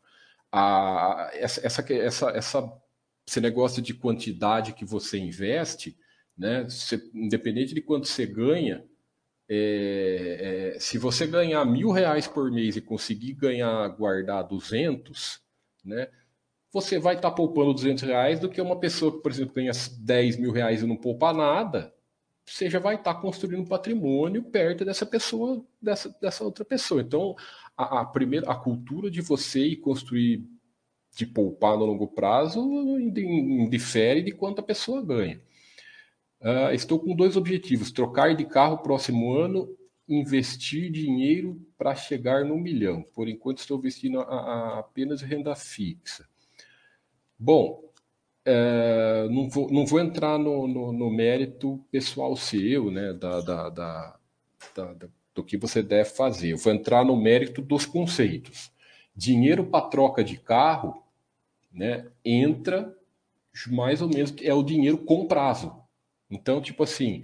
[0.51, 2.73] a, essa, essa, essa, essa,
[3.27, 5.97] esse negócio de quantidade que você investe,
[6.37, 6.63] né?
[6.63, 8.85] Você, independente de quanto você ganha,
[9.53, 15.41] é, é, se você ganhar mil reais por mês e conseguir ganhar, guardar 200,
[15.83, 16.07] né?
[16.71, 19.73] Você vai estar tá poupando 200 reais do que uma pessoa que, por exemplo, ganha
[19.99, 21.93] 10 mil reais e não poupa nada,
[22.45, 27.01] você já vai estar tá construindo um patrimônio perto dessa pessoa, dessa, dessa outra pessoa.
[27.01, 27.35] Então,
[27.75, 30.47] a, a, primeira, a cultura de você ir construir,
[31.13, 32.61] de poupar no longo prazo,
[32.97, 35.41] indifere de quanto a pessoa ganha.
[36.41, 39.69] Uh, estou com dois objetivos: trocar de carro próximo ano,
[40.07, 43.03] investir dinheiro para chegar no milhão.
[43.13, 46.27] Por enquanto, estou investindo a, a apenas renda fixa.
[47.37, 47.81] Bom,
[48.45, 53.69] é, não, vou, não vou entrar no, no, no, mérito pessoal seu, né, da, da,
[53.69, 54.19] da,
[54.75, 56.51] da, do que você deve fazer.
[56.51, 58.71] Eu vou entrar no mérito dos conceitos.
[59.15, 61.03] Dinheiro para troca de carro,
[61.71, 62.95] né, entra
[63.67, 65.80] mais ou menos é o dinheiro com prazo.
[66.31, 67.23] Então, tipo assim,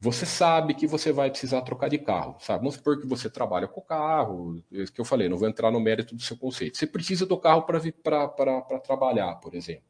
[0.00, 2.60] você sabe que você vai precisar trocar de carro, sabe?
[2.60, 5.80] Vamos supor que você trabalha com carro, é que eu falei, não vou entrar no
[5.80, 6.78] mérito do seu conceito.
[6.78, 9.84] Você precisa do carro para trabalhar, por exemplo.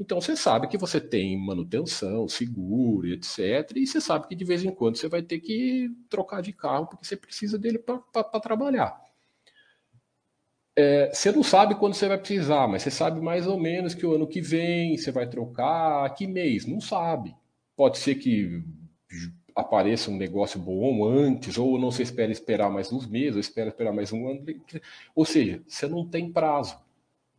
[0.00, 3.70] Então você sabe que você tem manutenção, seguro, etc.
[3.76, 6.86] E você sabe que de vez em quando você vai ter que trocar de carro
[6.86, 9.00] porque você precisa dele para trabalhar.
[10.74, 14.06] É, você não sabe quando você vai precisar, mas você sabe mais ou menos que
[14.06, 16.66] o ano que vem você vai trocar, que mês?
[16.66, 17.36] Não sabe.
[17.82, 18.62] Pode ser que
[19.56, 23.68] apareça um negócio bom antes, ou não se espera esperar mais uns meses, ou espera
[23.68, 24.44] esperar mais um ano.
[25.14, 26.76] Ou seja, você não tem prazo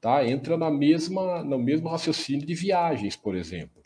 [0.04, 0.28] tá?
[0.28, 3.82] Entra na mesma, no mesmo raciocínio de viagens, por exemplo.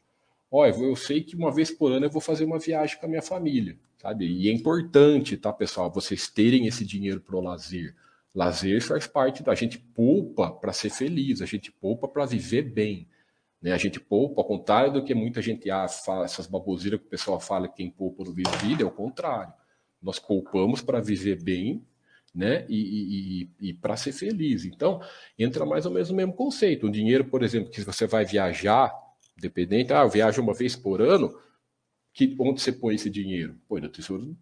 [0.49, 3.09] Olha, eu sei que uma vez por ano eu vou fazer uma viagem com a
[3.09, 4.25] minha família, sabe?
[4.25, 7.95] E é importante, tá, pessoal, vocês terem esse dinheiro para o lazer.
[8.33, 13.07] Lazer faz parte da gente poupa para ser feliz, a gente poupa para viver bem.
[13.61, 13.71] Né?
[13.71, 17.09] A gente poupa, ao contrário do que muita gente ah, fala, essas baboseiras que o
[17.09, 19.53] pessoal fala que quem poupa não vive vida, é o contrário.
[20.01, 21.85] Nós poupamos para viver bem
[22.37, 22.67] né?
[22.69, 24.63] E, e, e para ser feliz.
[24.63, 25.01] Então,
[25.39, 26.85] entra mais ou menos no mesmo conceito.
[26.85, 28.93] O dinheiro, por exemplo, que você vai viajar,
[29.35, 31.35] dependente, ah, eu viajo uma vez por ano,
[32.13, 33.55] que, onde você põe esse dinheiro?
[33.67, 34.37] Põe no tesouro,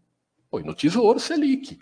[0.49, 1.79] põe no tesouro Selic.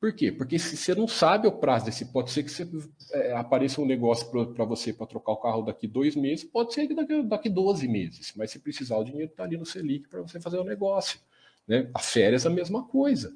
[0.00, 0.30] Por quê?
[0.30, 2.68] Porque se você não sabe o prazo desse, pode ser que você,
[3.12, 6.86] é, apareça um negócio para você para trocar o carro daqui dois meses, pode ser
[6.86, 10.22] que daqui, daqui 12 meses, mas se precisar, o dinheiro está ali no Selic para
[10.22, 11.18] você fazer o negócio.
[11.66, 11.90] Né?
[11.92, 13.34] A férias é a mesma coisa.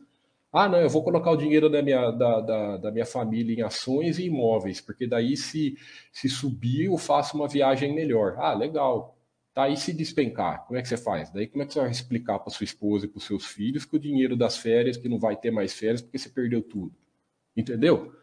[0.52, 3.62] Ah, não, eu vou colocar o dinheiro da minha, da, da, da, minha família em
[3.62, 5.78] ações e imóveis, porque daí se,
[6.12, 8.36] se subir eu faço uma viagem melhor.
[8.38, 9.16] Ah, legal.
[9.54, 11.30] Tá, e se despencar, como é que você faz?
[11.30, 13.84] Daí como é que você vai explicar para sua esposa e para os seus filhos
[13.84, 16.94] que o dinheiro das férias, que não vai ter mais férias porque você perdeu tudo?
[17.54, 18.14] Entendeu?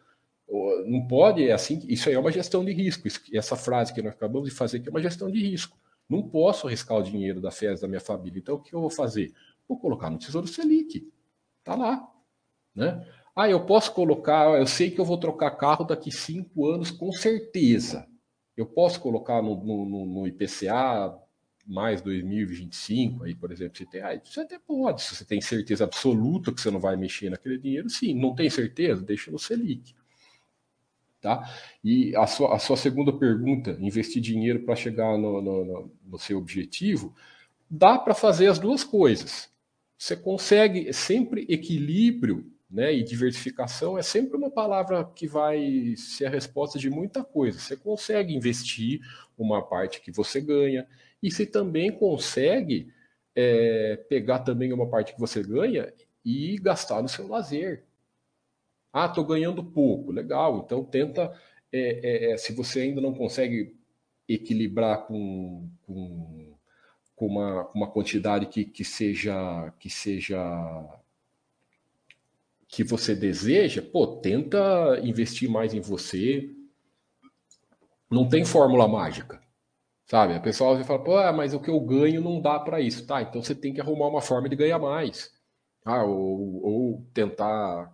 [0.88, 3.08] Não pode, é assim, isso aí é uma gestão de risco.
[3.32, 5.78] Essa frase que nós acabamos de fazer que é uma gestão de risco.
[6.10, 8.40] Não posso arriscar o dinheiro das férias da minha família.
[8.40, 9.32] Então o que eu vou fazer?
[9.68, 11.08] Vou colocar no Tesouro Selic.
[11.64, 12.12] Tá lá.
[12.74, 13.06] Né?
[13.36, 17.12] Ah, eu posso colocar, eu sei que eu vou trocar carro daqui cinco anos, com
[17.12, 18.08] certeza.
[18.60, 21.18] Eu posso colocar no, no, no IPCA
[21.66, 25.86] mais 2025, aí, por exemplo, você tem, ah, você até pode, se você tem certeza
[25.86, 29.96] absoluta que você não vai mexer naquele dinheiro, sim, não tem certeza, deixa no Selic.
[31.22, 31.50] Tá?
[31.82, 36.38] E a sua, a sua segunda pergunta, investir dinheiro para chegar no, no, no seu
[36.38, 37.16] objetivo,
[37.70, 39.50] dá para fazer as duas coisas.
[39.98, 42.94] Você consegue sempre equilíbrio né?
[42.94, 47.60] E diversificação é sempre uma palavra que vai ser a resposta de muita coisa.
[47.60, 49.00] Você consegue investir
[49.38, 50.88] uma parte que você ganha,
[51.22, 52.94] e você também consegue
[53.36, 55.94] é, pegar também uma parte que você ganha
[56.24, 57.86] e gastar no seu lazer.
[58.94, 60.64] Ah, estou ganhando pouco, legal.
[60.66, 61.34] Então tenta,
[61.72, 63.76] é, é, é, se você ainda não consegue
[64.28, 66.56] equilibrar com, com,
[67.16, 70.40] com uma, uma quantidade que, que seja que seja
[72.70, 76.56] que você deseja, pô, tenta investir mais em você.
[78.10, 79.42] Não tem fórmula mágica.
[80.06, 80.36] Sabe?
[80.36, 83.06] A pessoa vai falar, pô, ah, mas o que eu ganho não dá para isso.
[83.08, 85.32] Tá, então você tem que arrumar uma forma de ganhar mais.
[85.84, 87.92] Ah, ou, ou tentar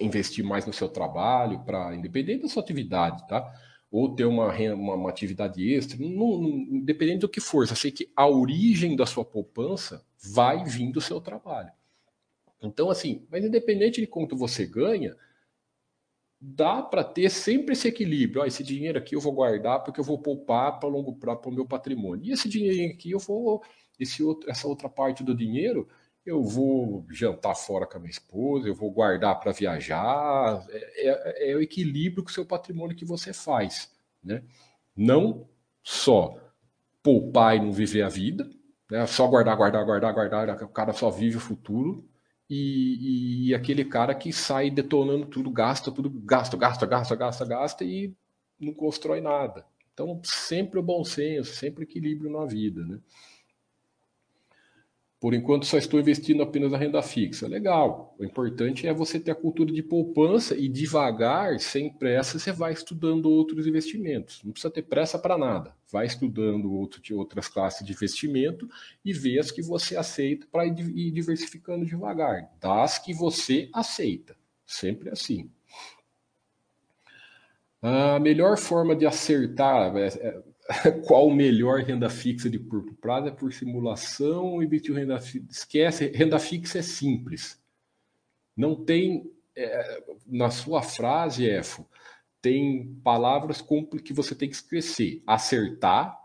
[0.00, 3.48] investir mais no seu trabalho, para independente da sua atividade, tá?
[3.90, 7.90] Ou ter uma, uma, uma atividade extra, não, não, independente do que for, eu sei
[7.90, 10.04] que a origem da sua poupança
[10.34, 11.70] vai vir do seu trabalho.
[12.62, 15.16] Então, assim, mas independente de quanto você ganha,
[16.40, 18.42] dá para ter sempre esse equilíbrio.
[18.42, 21.50] Ó, esse dinheiro aqui eu vou guardar porque eu vou poupar para longo prazo para
[21.50, 22.26] o meu patrimônio.
[22.26, 23.62] E esse dinheiro aqui eu vou,
[23.98, 25.88] esse outro, essa outra parte do dinheiro
[26.28, 30.62] eu vou jantar fora com a minha esposa, eu vou guardar para viajar.
[30.68, 33.90] É, é, é, o equilíbrio com o seu patrimônio que você faz.
[34.22, 34.42] Né?
[34.94, 35.48] Não
[35.82, 36.36] só
[37.02, 38.48] poupar e não viver a vida,
[38.90, 39.06] né?
[39.06, 42.06] só guardar, guardar, guardar, guardar, o cara só vive o futuro.
[42.48, 47.84] E, e, aquele cara que sai detonando tudo, gasta tudo, gasta, gasta, gasta, gasta, gasta
[47.84, 48.14] e
[48.58, 49.66] não constrói nada.
[49.92, 52.98] Então, sempre o bom senso, sempre equilíbrio na vida, né?
[55.20, 57.48] Por enquanto, só estou investindo apenas na renda fixa.
[57.48, 58.14] Legal.
[58.18, 62.72] O importante é você ter a cultura de poupança e devagar, sem pressa, você vai
[62.72, 64.40] estudando outros investimentos.
[64.44, 65.74] Não precisa ter pressa para nada.
[65.90, 68.68] Vai estudando outro, outras classes de investimento
[69.04, 72.48] e vê as que você aceita para ir diversificando devagar.
[72.60, 74.36] Das que você aceita.
[74.64, 75.50] Sempre assim.
[77.80, 80.42] A melhor forma de acertar, é, é,
[81.06, 85.46] qual melhor renda fixa de curto prazo é por simulação e investir renda fixa.
[85.50, 87.60] Esquece, renda fixa é simples.
[88.56, 91.86] Não tem, é, na sua frase, Efo,
[92.42, 93.64] tem palavras
[94.04, 95.22] que você tem que esquecer.
[95.26, 96.18] Acertar,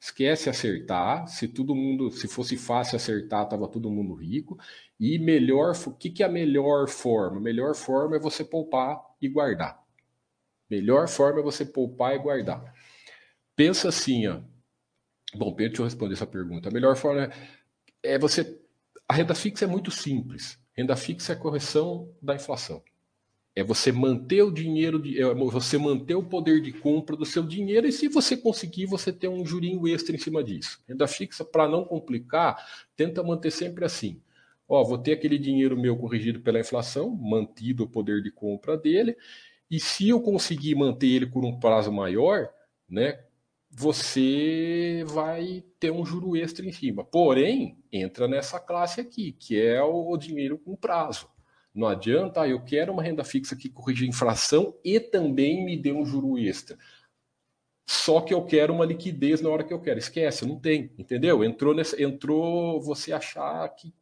[0.00, 1.26] esquece acertar.
[1.26, 4.58] Se todo mundo, se fosse fácil acertar, tava todo mundo rico.
[4.98, 7.38] E melhor, o que, que é a melhor forma?
[7.38, 9.82] A melhor forma é você poupar e guardar.
[10.70, 12.75] Melhor forma é você poupar e guardar.
[13.56, 14.40] Pensa assim, ó.
[15.34, 16.68] Bom, deixa eu responder essa pergunta.
[16.68, 17.30] A melhor forma
[18.02, 18.60] é você.
[19.08, 20.58] A renda fixa é muito simples.
[20.76, 22.82] Renda fixa é a correção da inflação.
[23.54, 27.42] É você manter o dinheiro, de, é você manter o poder de compra do seu
[27.42, 30.82] dinheiro e se você conseguir, você ter um jurinho extra em cima disso.
[30.86, 32.62] Renda fixa, para não complicar,
[32.94, 34.20] tenta manter sempre assim.
[34.68, 39.16] Ó, vou ter aquele dinheiro meu corrigido pela inflação, mantido o poder de compra dele,
[39.70, 42.50] e se eu conseguir manter ele por um prazo maior,
[42.88, 43.20] né,
[43.78, 47.04] você vai ter um juro extra em cima.
[47.04, 51.28] Porém, entra nessa classe aqui, que é o dinheiro com prazo.
[51.74, 55.76] Não adianta, ah, eu quero uma renda fixa que corrija a inflação e também me
[55.76, 56.78] dê um juro extra.
[57.86, 59.98] Só que eu quero uma liquidez na hora que eu quero.
[59.98, 61.44] Esquece, não tem, entendeu?
[61.44, 63.92] Entrou nessa, entrou você achar que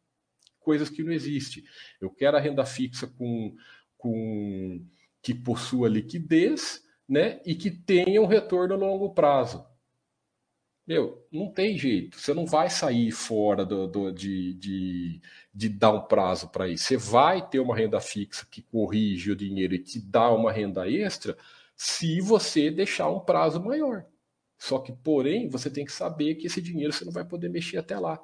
[0.57, 1.63] coisas que não existem.
[1.99, 3.53] Eu quero a renda fixa com,
[3.97, 4.81] com
[5.21, 9.65] que possua liquidez né, e que tenha um retorno a longo prazo.
[10.87, 12.19] Meu, não tem jeito.
[12.19, 15.21] Você não vai sair fora do, do de, de,
[15.53, 16.83] de, dar um prazo para isso.
[16.85, 20.89] Você vai ter uma renda fixa que corrige o dinheiro e te dá uma renda
[20.89, 21.35] extra
[21.75, 24.05] se você deixar um prazo maior.
[24.57, 27.77] Só que, porém, você tem que saber que esse dinheiro você não vai poder mexer
[27.77, 28.19] até lá.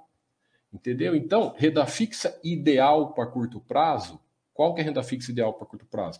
[0.71, 1.15] Entendeu?
[1.15, 4.21] Então, renda fixa ideal para curto prazo.
[4.53, 6.19] Qual que é a renda fixa ideal para curto prazo?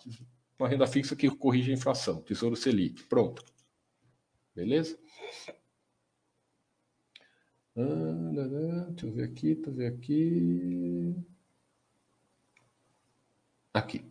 [0.62, 3.04] Uma renda fixa que corrige a inflação, Tesouro Selic.
[3.06, 3.44] Pronto.
[4.56, 4.98] Beleza?
[7.76, 11.16] Ah, deixa eu ver aqui, deixa eu ver aqui.
[13.74, 14.06] Aqui.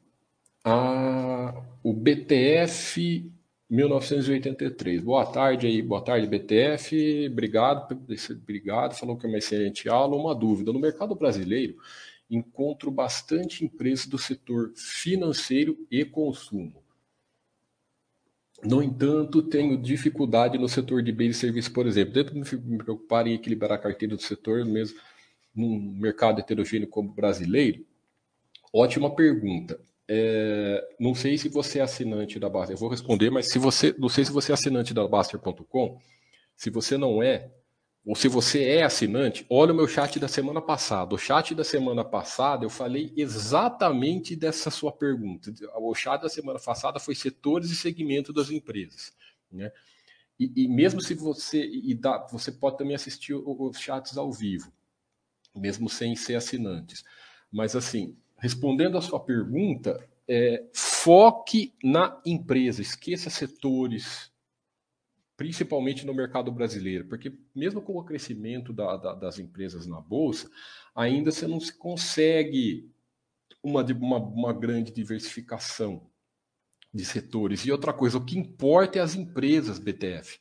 [0.64, 3.32] Ah, o BTF
[3.68, 5.02] 1983.
[5.02, 7.28] Boa tarde aí, boa tarde, BTF.
[7.30, 7.96] Obrigado,
[8.42, 8.96] obrigado.
[8.96, 10.16] Falou que é uma excelente aula.
[10.16, 11.76] Uma dúvida: no mercado brasileiro,
[12.30, 16.82] encontro bastante empresas do setor financeiro e consumo.
[18.62, 22.12] No entanto, tenho dificuldade no setor de bens e serviços, por exemplo.
[22.12, 24.98] Dentro de me preocupar em equilibrar a carteira do setor, mesmo
[25.54, 27.84] num mercado heterogêneo como o brasileiro?
[28.72, 29.80] Ótima pergunta.
[30.06, 32.74] É, não sei se você é assinante da Baster.
[32.74, 35.98] Eu vou responder, mas se você, não sei se você é assinante da Baster.com.
[36.54, 37.50] Se você não é,
[38.04, 41.14] ou se você é assinante, olha o meu chat da semana passada.
[41.14, 45.52] O chat da semana passada eu falei exatamente dessa sua pergunta.
[45.76, 49.12] O chat da semana passada foi setores e segmentos das empresas.
[49.52, 49.70] Né?
[50.38, 51.62] E, e mesmo se você.
[51.62, 54.72] E dá, você pode também assistir os chats ao vivo,
[55.54, 57.04] mesmo sem ser assinantes.
[57.52, 64.29] Mas assim, respondendo a sua pergunta, é, foque na empresa, esqueça setores
[65.40, 70.50] principalmente no mercado brasileiro, porque mesmo com o crescimento da, da, das empresas na bolsa,
[70.94, 72.92] ainda você não se consegue
[73.62, 76.10] uma, uma, uma grande diversificação
[76.92, 77.64] de setores.
[77.64, 80.38] E outra coisa, o que importa é as empresas, BTF.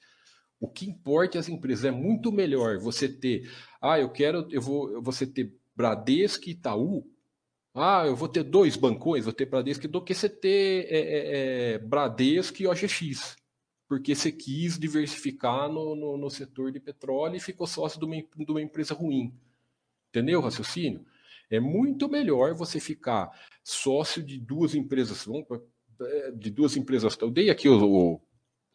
[0.59, 1.85] O que importa é as empresas.
[1.85, 3.49] É muito melhor você ter,
[3.81, 7.09] ah, eu quero, eu vou, você ter Bradesco e Itaú.
[7.73, 11.73] Ah, eu vou ter dois bancões, vou ter Bradesco, do que você ter é, é,
[11.75, 13.38] é Bradesco e OGX
[13.89, 18.15] porque você quis diversificar no, no, no, setor de petróleo e ficou sócio de uma,
[18.15, 19.33] de uma empresa ruim.
[20.09, 21.03] Entendeu o raciocínio?
[21.49, 23.31] É muito melhor você ficar
[23.63, 25.25] sócio de duas empresas,
[26.01, 27.17] é, de duas empresas.
[27.19, 28.21] Eu dei aqui o,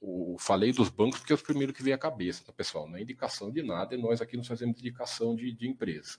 [0.01, 2.89] o, falei dos bancos porque é o primeiro que veio à cabeça, tá, pessoal?
[2.89, 6.19] Não é indicação de nada, e nós aqui não fazemos indicação de, de empresas.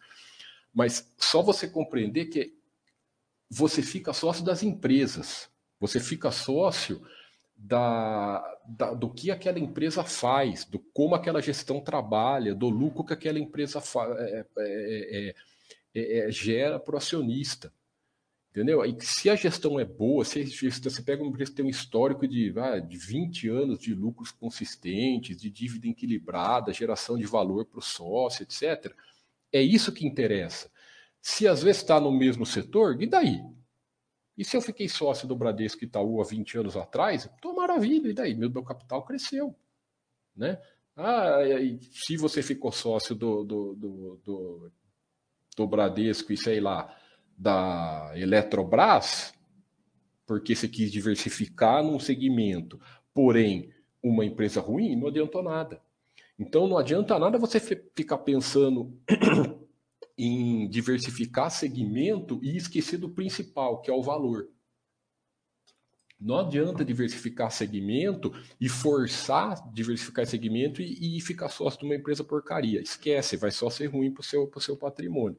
[0.74, 2.58] Mas só você compreender que
[3.50, 5.50] você fica sócio das empresas,
[5.82, 7.06] você fica sócio
[7.56, 13.14] da, da, do que aquela empresa faz, do como aquela gestão trabalha, do lucro que
[13.14, 15.36] aquela empresa fa, é, é,
[15.94, 17.72] é, é gera para o acionista.
[18.52, 18.86] Entendeu?
[18.86, 21.70] E se a gestão é boa, se gestão, você pega uma empresa que tem um
[21.70, 27.66] histórico de, ah, de 20 anos de lucros consistentes, de dívida equilibrada, geração de valor
[27.66, 28.94] para o sócio, etc.,
[29.52, 30.72] é isso que interessa.
[31.22, 33.42] Se às vezes está no mesmo setor, e daí?
[34.38, 38.14] E se eu fiquei sócio do Bradesco Itaú há 20 anos atrás, estou maravilha, e
[38.14, 38.36] daí?
[38.36, 39.56] Meu, meu capital cresceu.
[40.36, 40.60] Né?
[40.96, 44.72] Ah, e se você ficou sócio do, do, do, do,
[45.56, 46.94] do Bradesco e sei lá,
[47.38, 49.34] da Eletrobras,
[50.26, 52.80] porque você quis diversificar num segmento,
[53.14, 53.74] porém
[54.04, 55.82] uma empresa ruim, não adiantou nada.
[56.38, 57.60] Então não adianta nada você
[57.96, 58.98] ficar pensando
[60.18, 64.50] em diversificar segmento e esquecer do principal, que é o valor.
[66.20, 72.24] Não adianta diversificar segmento e forçar diversificar segmento e, e ficar sócio de uma empresa
[72.24, 72.82] porcaria.
[72.82, 75.38] Esquece, vai só ser ruim para o seu, seu patrimônio.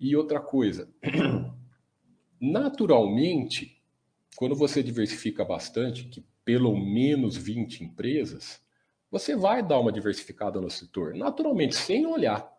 [0.00, 0.92] E outra coisa,
[2.40, 3.80] naturalmente,
[4.36, 8.60] quando você diversifica bastante, que pelo menos 20 empresas,
[9.10, 12.57] você vai dar uma diversificada no setor, naturalmente, sem olhar.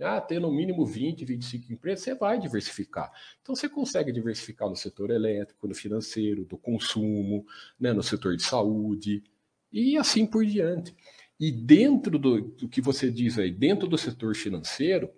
[0.00, 3.12] Ah, ter no mínimo 20, 25 empresas, você vai diversificar.
[3.42, 7.44] Então, você consegue diversificar no setor elétrico, no financeiro, do consumo,
[7.80, 9.24] né, no setor de saúde,
[9.72, 10.94] e assim por diante.
[11.38, 15.10] E dentro do, do que você diz aí, dentro do setor financeiro,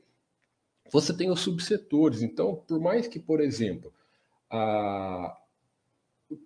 [0.91, 2.22] você tem os subsetores.
[2.22, 3.93] Então, por mais que, por exemplo,
[4.51, 5.37] a...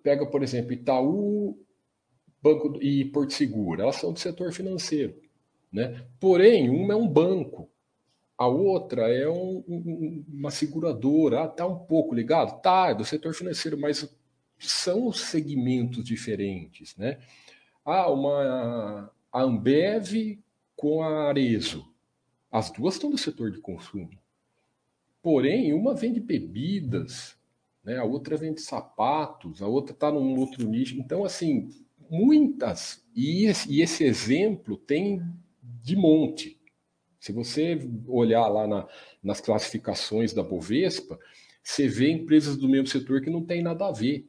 [0.03, 1.57] pega, por exemplo, Itaú
[2.41, 5.19] Banco e Porto Seguro, elas são do setor financeiro.
[5.71, 6.05] Né?
[6.19, 7.69] Porém, uma é um banco,
[8.37, 11.45] a outra é um, um, uma seguradora.
[11.45, 12.61] Está ah, um pouco ligado?
[12.61, 14.09] Tá, é do setor financeiro, mas
[14.59, 16.95] são segmentos diferentes.
[16.97, 17.19] Né?
[17.83, 20.39] Ah, uma a Ambev
[20.75, 21.85] com a Arezo.
[22.51, 24.11] As duas estão do setor de consumo.
[25.21, 27.37] Porém, uma vende bebidas,
[27.83, 27.97] né?
[27.97, 30.97] a outra vende sapatos, a outra está num outro nicho.
[30.97, 31.69] Então, assim,
[32.09, 33.03] muitas.
[33.15, 35.21] E esse exemplo tem
[35.83, 36.54] de monte.
[37.25, 38.87] Se você olhar lá na,
[39.23, 41.17] nas classificações da Bovespa,
[41.63, 44.27] você vê empresas do mesmo setor que não tem nada a ver.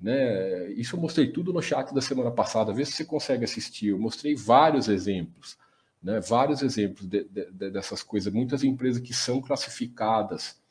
[0.00, 0.70] Né?
[0.74, 3.88] Isso eu mostrei tudo no chat da semana passada, vê se você consegue assistir.
[3.88, 5.58] Eu mostrei vários exemplos
[6.00, 10.62] né, vários exemplos de, de, dessas coisas, muitas empresas que são classificadas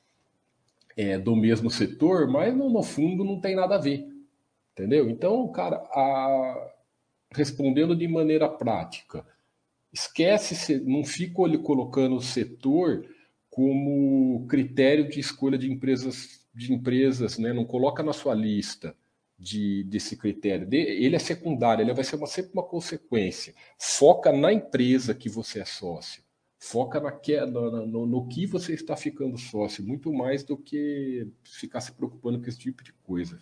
[0.95, 4.07] é, do mesmo setor, mas no, no, fundo não tem nada a ver.
[4.71, 5.09] Entendeu?
[5.09, 6.71] Então, cara, a...
[7.35, 9.25] respondendo de maneira prática,
[9.91, 11.03] esquece, não
[11.45, 13.05] ali colocando o setor
[13.49, 17.53] como critério de escolha de empresas, de empresas, né?
[17.53, 18.95] não coloca na sua lista
[19.37, 20.67] de, desse critério.
[20.71, 23.53] Ele é secundário, ele vai ser uma, sempre uma consequência.
[23.77, 26.23] Foca na empresa que você é sócio.
[26.59, 27.11] Foca na,
[27.45, 32.39] no, no, no que você está ficando sócio, muito mais do que ficar se preocupando
[32.41, 33.39] com esse tipo de coisa.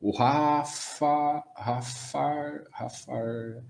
[0.00, 3.64] O Rafa, Rafa, Rafa,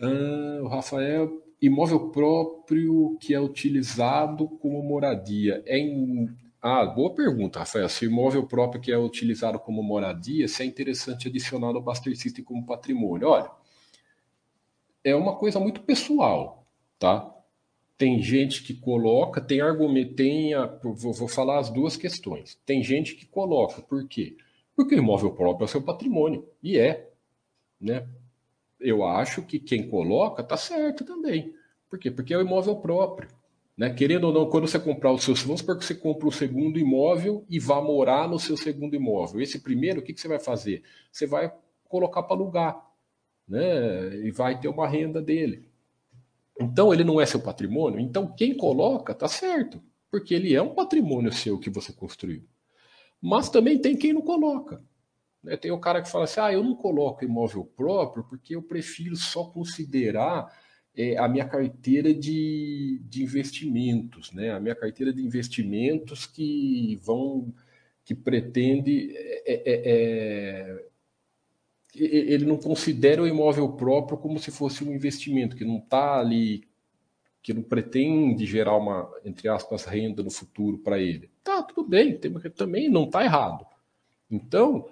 [0.00, 5.62] ah, o Rafael, imóvel próprio que é utilizado como moradia.
[5.66, 6.28] É em
[6.62, 7.88] ah, boa pergunta, Rafael.
[7.88, 12.14] Se o imóvel próprio que é utilizado como moradia, se é interessante adicionar no Buster
[12.16, 13.28] System como patrimônio.
[13.28, 13.50] Olha,
[15.02, 16.66] é uma coisa muito pessoal,
[16.98, 17.34] tá?
[17.96, 22.58] Tem gente que coloca, tem argumento, tem a, vou, vou falar as duas questões.
[22.66, 24.36] Tem gente que coloca, por quê?
[24.76, 27.10] Porque o imóvel próprio é o seu patrimônio, e é,
[27.80, 28.06] né?
[28.80, 31.54] Eu acho que quem coloca tá certo também.
[31.88, 32.10] Por quê?
[32.10, 33.28] Porque é o imóvel próprio.
[33.76, 33.90] Né?
[33.90, 36.78] Querendo ou não, quando você comprar o seu, vamos supor que você compra um segundo
[36.78, 39.40] imóvel e vá morar no seu segundo imóvel.
[39.40, 40.82] Esse primeiro, o que, que você vai fazer?
[41.10, 41.52] Você vai
[41.88, 42.86] colocar para alugar,
[43.48, 44.16] né?
[44.18, 45.68] E vai ter uma renda dele.
[46.60, 47.98] Então ele não é seu patrimônio.
[47.98, 52.44] Então quem coloca tá certo, porque ele é um patrimônio seu que você construiu.
[53.20, 54.82] Mas também tem quem não coloca.
[55.42, 55.56] Né?
[55.56, 59.16] Tem o cara que fala assim: ah, eu não coloco imóvel próprio porque eu prefiro
[59.16, 60.52] só considerar
[60.96, 64.50] é, a minha carteira de, de investimentos, né?
[64.50, 67.54] A minha carteira de investimentos que vão,
[68.04, 70.90] que pretende, é, é, é
[71.94, 76.68] ele não considera o imóvel próprio como se fosse um investimento, que não está ali,
[77.42, 81.30] que não pretende gerar uma, entre aspas, renda no futuro para ele.
[81.42, 82.16] Tá, tudo bem,
[82.54, 83.66] também não está errado.
[84.30, 84.88] Então,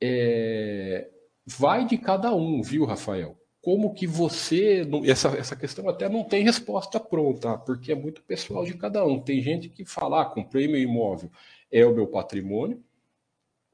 [0.00, 1.10] é,
[1.46, 3.38] vai de cada um, viu, Rafael?
[3.66, 4.86] como que você.
[5.08, 9.20] Essa, essa questão até não tem resposta pronta, porque é muito pessoal de cada um.
[9.20, 11.32] Tem gente que fala, ah, comprei meu imóvel,
[11.68, 12.80] é o meu patrimônio,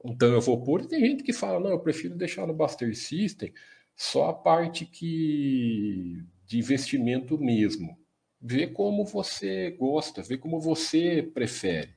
[0.03, 2.95] então eu vou pôr, e tem gente que fala, não, eu prefiro deixar no Buster
[2.97, 3.53] System
[3.95, 7.95] só a parte que de investimento mesmo.
[8.41, 11.95] Vê como você gosta, vê como você prefere.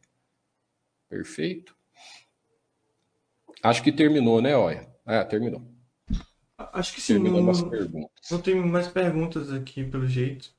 [1.09, 1.76] Perfeito?
[3.66, 4.86] Acho que terminou, né, Olha?
[5.04, 5.60] Ah, terminou.
[6.56, 7.14] Acho que sim.
[7.14, 8.30] Terminamos não, as perguntas.
[8.30, 10.50] Não tem mais perguntas aqui, pelo jeito.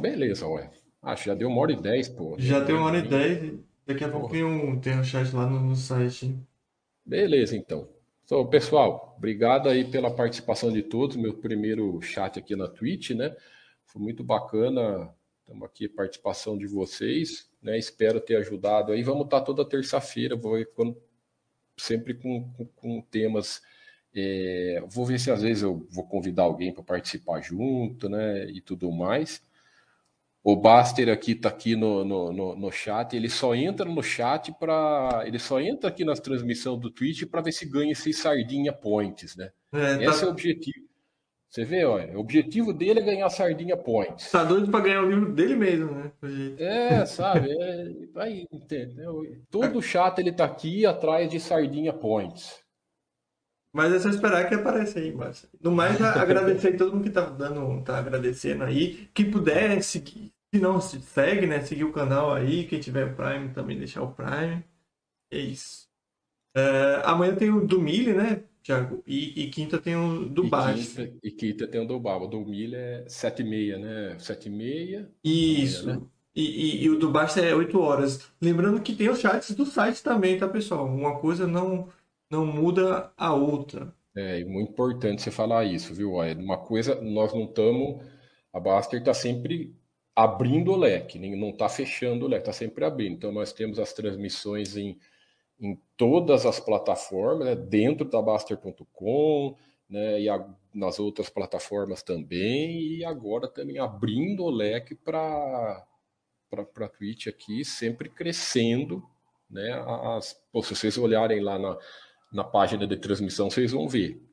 [0.00, 0.70] Beleza, Olha.
[1.02, 2.36] Acho que já deu uma hora e dez, pô.
[2.38, 3.58] Já deu uma hora e dez.
[3.86, 6.34] Daqui a pouco tem um, tem um chat lá no, no site.
[7.04, 7.88] Beleza, então.
[8.24, 11.16] Então, pessoal, obrigado aí pela participação de todos.
[11.16, 13.34] Meu primeiro chat aqui na Twitch, né?
[13.84, 15.12] Foi muito bacana.
[15.40, 17.78] Estamos aqui, participação de vocês, né?
[17.78, 19.02] Espero ter ajudado aí.
[19.02, 20.56] Vamos estar toda terça-feira, vou
[21.80, 23.62] sempre com, com, com temas.
[24.14, 28.44] É, vou ver se às vezes eu vou convidar alguém para participar junto, né?
[28.50, 29.42] E tudo mais.
[30.42, 34.50] O Baster aqui está aqui no, no, no, no, chat, ele só entra no chat
[34.58, 35.22] para.
[35.26, 39.36] Ele só entra aqui na transmissão do Twitch para ver se ganha esses sardinha points,
[39.36, 39.50] né?
[39.72, 40.04] É, tá...
[40.04, 40.89] Esse é o objetivo.
[41.50, 44.30] Você vê, olha, o objetivo dele é ganhar sardinha points.
[44.30, 46.12] Tá doido para ganhar o livro dele mesmo, né?
[46.58, 47.50] É, sabe?
[47.50, 49.22] É, aí, entendeu?
[49.50, 52.60] Todo chat ele tá aqui atrás de sardinha points.
[53.72, 57.10] Mas é só esperar que apareça aí, mas No mais, agradecer a todo mundo que
[57.10, 59.08] tá dando, tá agradecendo aí.
[59.12, 61.62] Quem puder seguir, se não se segue, né?
[61.62, 62.64] Seguir o canal aí.
[62.64, 64.64] Quem tiver Prime também deixar o Prime.
[65.32, 65.88] É isso.
[66.56, 69.02] É, amanhã tem o do Mille, né, Thiago?
[69.06, 71.00] E, e, quinta tem o do Baixo.
[71.22, 72.26] E quinta tem o do Baba.
[72.26, 74.18] O do Mille é 7 e meia, né?
[74.18, 75.10] 7 e meia.
[75.24, 75.86] Isso.
[75.86, 76.00] Né?
[76.34, 78.30] E, e, e, o do Baixo é 8 horas.
[78.40, 80.86] Lembrando que tem os chats do site também, tá, pessoal?
[80.86, 81.88] Uma coisa não
[82.30, 83.92] não muda a outra.
[84.14, 86.22] É, muito importante você falar isso, viu?
[86.22, 88.04] É uma coisa, nós não estamos.
[88.52, 89.74] A Baster está sempre
[90.14, 93.14] abrindo o leque, não está fechando o leque, está sempre abrindo.
[93.14, 94.98] Então, nós temos as transmissões em,
[95.60, 99.56] em todas as plataformas, né, dentro da Baster.com,
[99.88, 105.84] né, e a, nas outras plataformas também, e agora também abrindo o leque para
[106.52, 109.02] a Twitch aqui, sempre crescendo.
[109.50, 109.72] Né,
[110.16, 111.76] as, se vocês olharem lá na,
[112.32, 114.29] na página de transmissão, vocês vão ver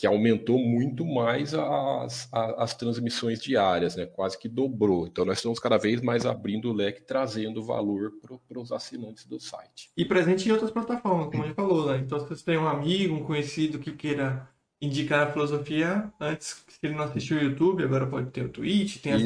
[0.00, 4.06] que aumentou muito mais as, as, as, transmissões diárias, né?
[4.06, 5.06] quase que dobrou.
[5.06, 8.12] Então, nós estamos cada vez mais abrindo o leque, trazendo valor
[8.48, 9.90] para os assinantes do site.
[9.94, 11.92] E presente em outras plataformas, como a gente falou.
[11.92, 11.98] Né?
[11.98, 14.48] Então, se você tem um amigo, um conhecido que queira
[14.80, 19.02] indicar a filosofia, antes, se ele não assistiu o YouTube, agora pode ter o Twitch,
[19.02, 19.22] tem as,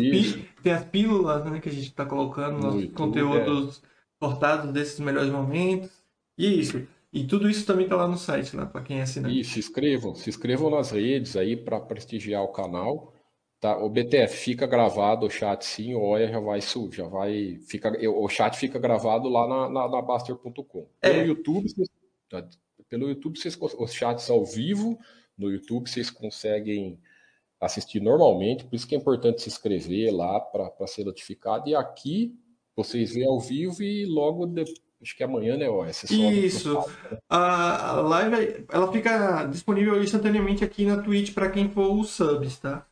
[0.61, 3.87] tem as pílulas né, que a gente está colocando, nos YouTube, conteúdos é.
[4.19, 5.93] cortados desses melhores momentos.
[6.37, 6.85] E é isso.
[7.15, 9.39] E tudo isso também está lá no site, lá para quem é assinante.
[9.39, 13.15] E se inscrevam, se inscrevam nas redes aí para prestigiar o canal.
[13.61, 13.79] Tá?
[13.79, 17.61] O BTF fica gravado o chat sim, o OIA já vai subir, já vai.
[17.69, 20.89] Fica, o chat fica gravado lá na, na, na Baster.com.
[21.01, 21.13] É.
[21.13, 21.89] Pelo YouTube, vocês,
[22.29, 22.45] tá?
[22.91, 24.99] pelo YouTube, vocês, os chats ao vivo,
[25.39, 26.99] no YouTube vocês conseguem
[27.61, 31.69] assistir normalmente, por isso que é importante se inscrever lá para ser notificado.
[31.69, 32.37] E aqui
[32.75, 36.05] vocês veem ao vivo e logo depois Acho que é amanhã, né, OS?
[36.11, 36.83] Isso.
[37.29, 42.87] A live ela fica disponível instantaneamente aqui na Twitch para quem for os subs, tá?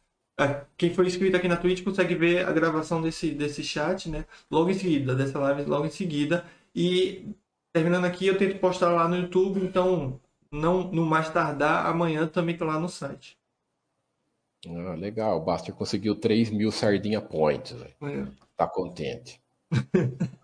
[0.77, 4.27] Quem for inscrito aqui na Twitch consegue ver a gravação desse, desse chat, né?
[4.51, 6.45] Logo em seguida, dessa live logo em seguida.
[6.75, 7.35] E
[7.73, 10.21] terminando aqui, eu tento postar lá no YouTube, então
[10.51, 13.39] não no mais tardar, amanhã também tô lá no site.
[14.69, 15.39] Ah, legal.
[15.39, 17.75] O Buster conseguiu 3 mil sardinha points.
[18.03, 18.27] É.
[18.55, 19.41] Tá contente.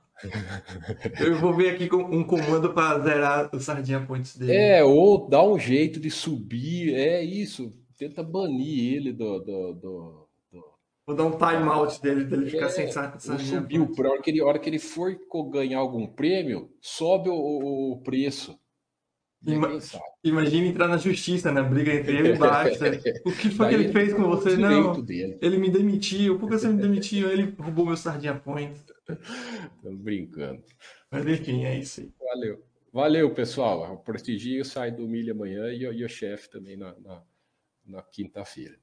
[1.20, 4.52] Eu vou ver aqui com um comando para zerar o Sardinha Points dele.
[4.52, 6.94] É, ou dá um jeito de subir.
[6.94, 7.72] É isso.
[7.96, 9.38] Tenta banir ele do.
[9.38, 10.68] do, do, do...
[11.06, 13.98] Vou dar um timeout dele, dele é, ficar sem saco de Sardinha subiu, Points.
[13.98, 15.16] Hora que, ele, hora que ele for
[15.50, 18.58] ganhar algum prêmio, sobe o, o preço.
[19.46, 19.78] Ima
[20.24, 21.62] Imagina entrar na justiça, né?
[21.62, 23.00] Briga entre ele e o Baxter.
[23.24, 24.56] O que foi que ele fez com você?
[24.56, 25.04] Não,
[25.40, 26.38] ele me demitiu.
[26.38, 27.30] Por que você me demitiu?
[27.30, 28.84] Ele roubou meu Sardinha Points.
[29.76, 30.62] Estamos brincando.
[31.10, 32.12] Mas enfim, é isso aí.
[32.20, 32.64] Valeu.
[32.92, 33.94] Valeu, pessoal.
[33.94, 37.22] O Prestigio sai do Milha amanhã e, e o chefe também na, na,
[37.86, 38.76] na quinta-feira.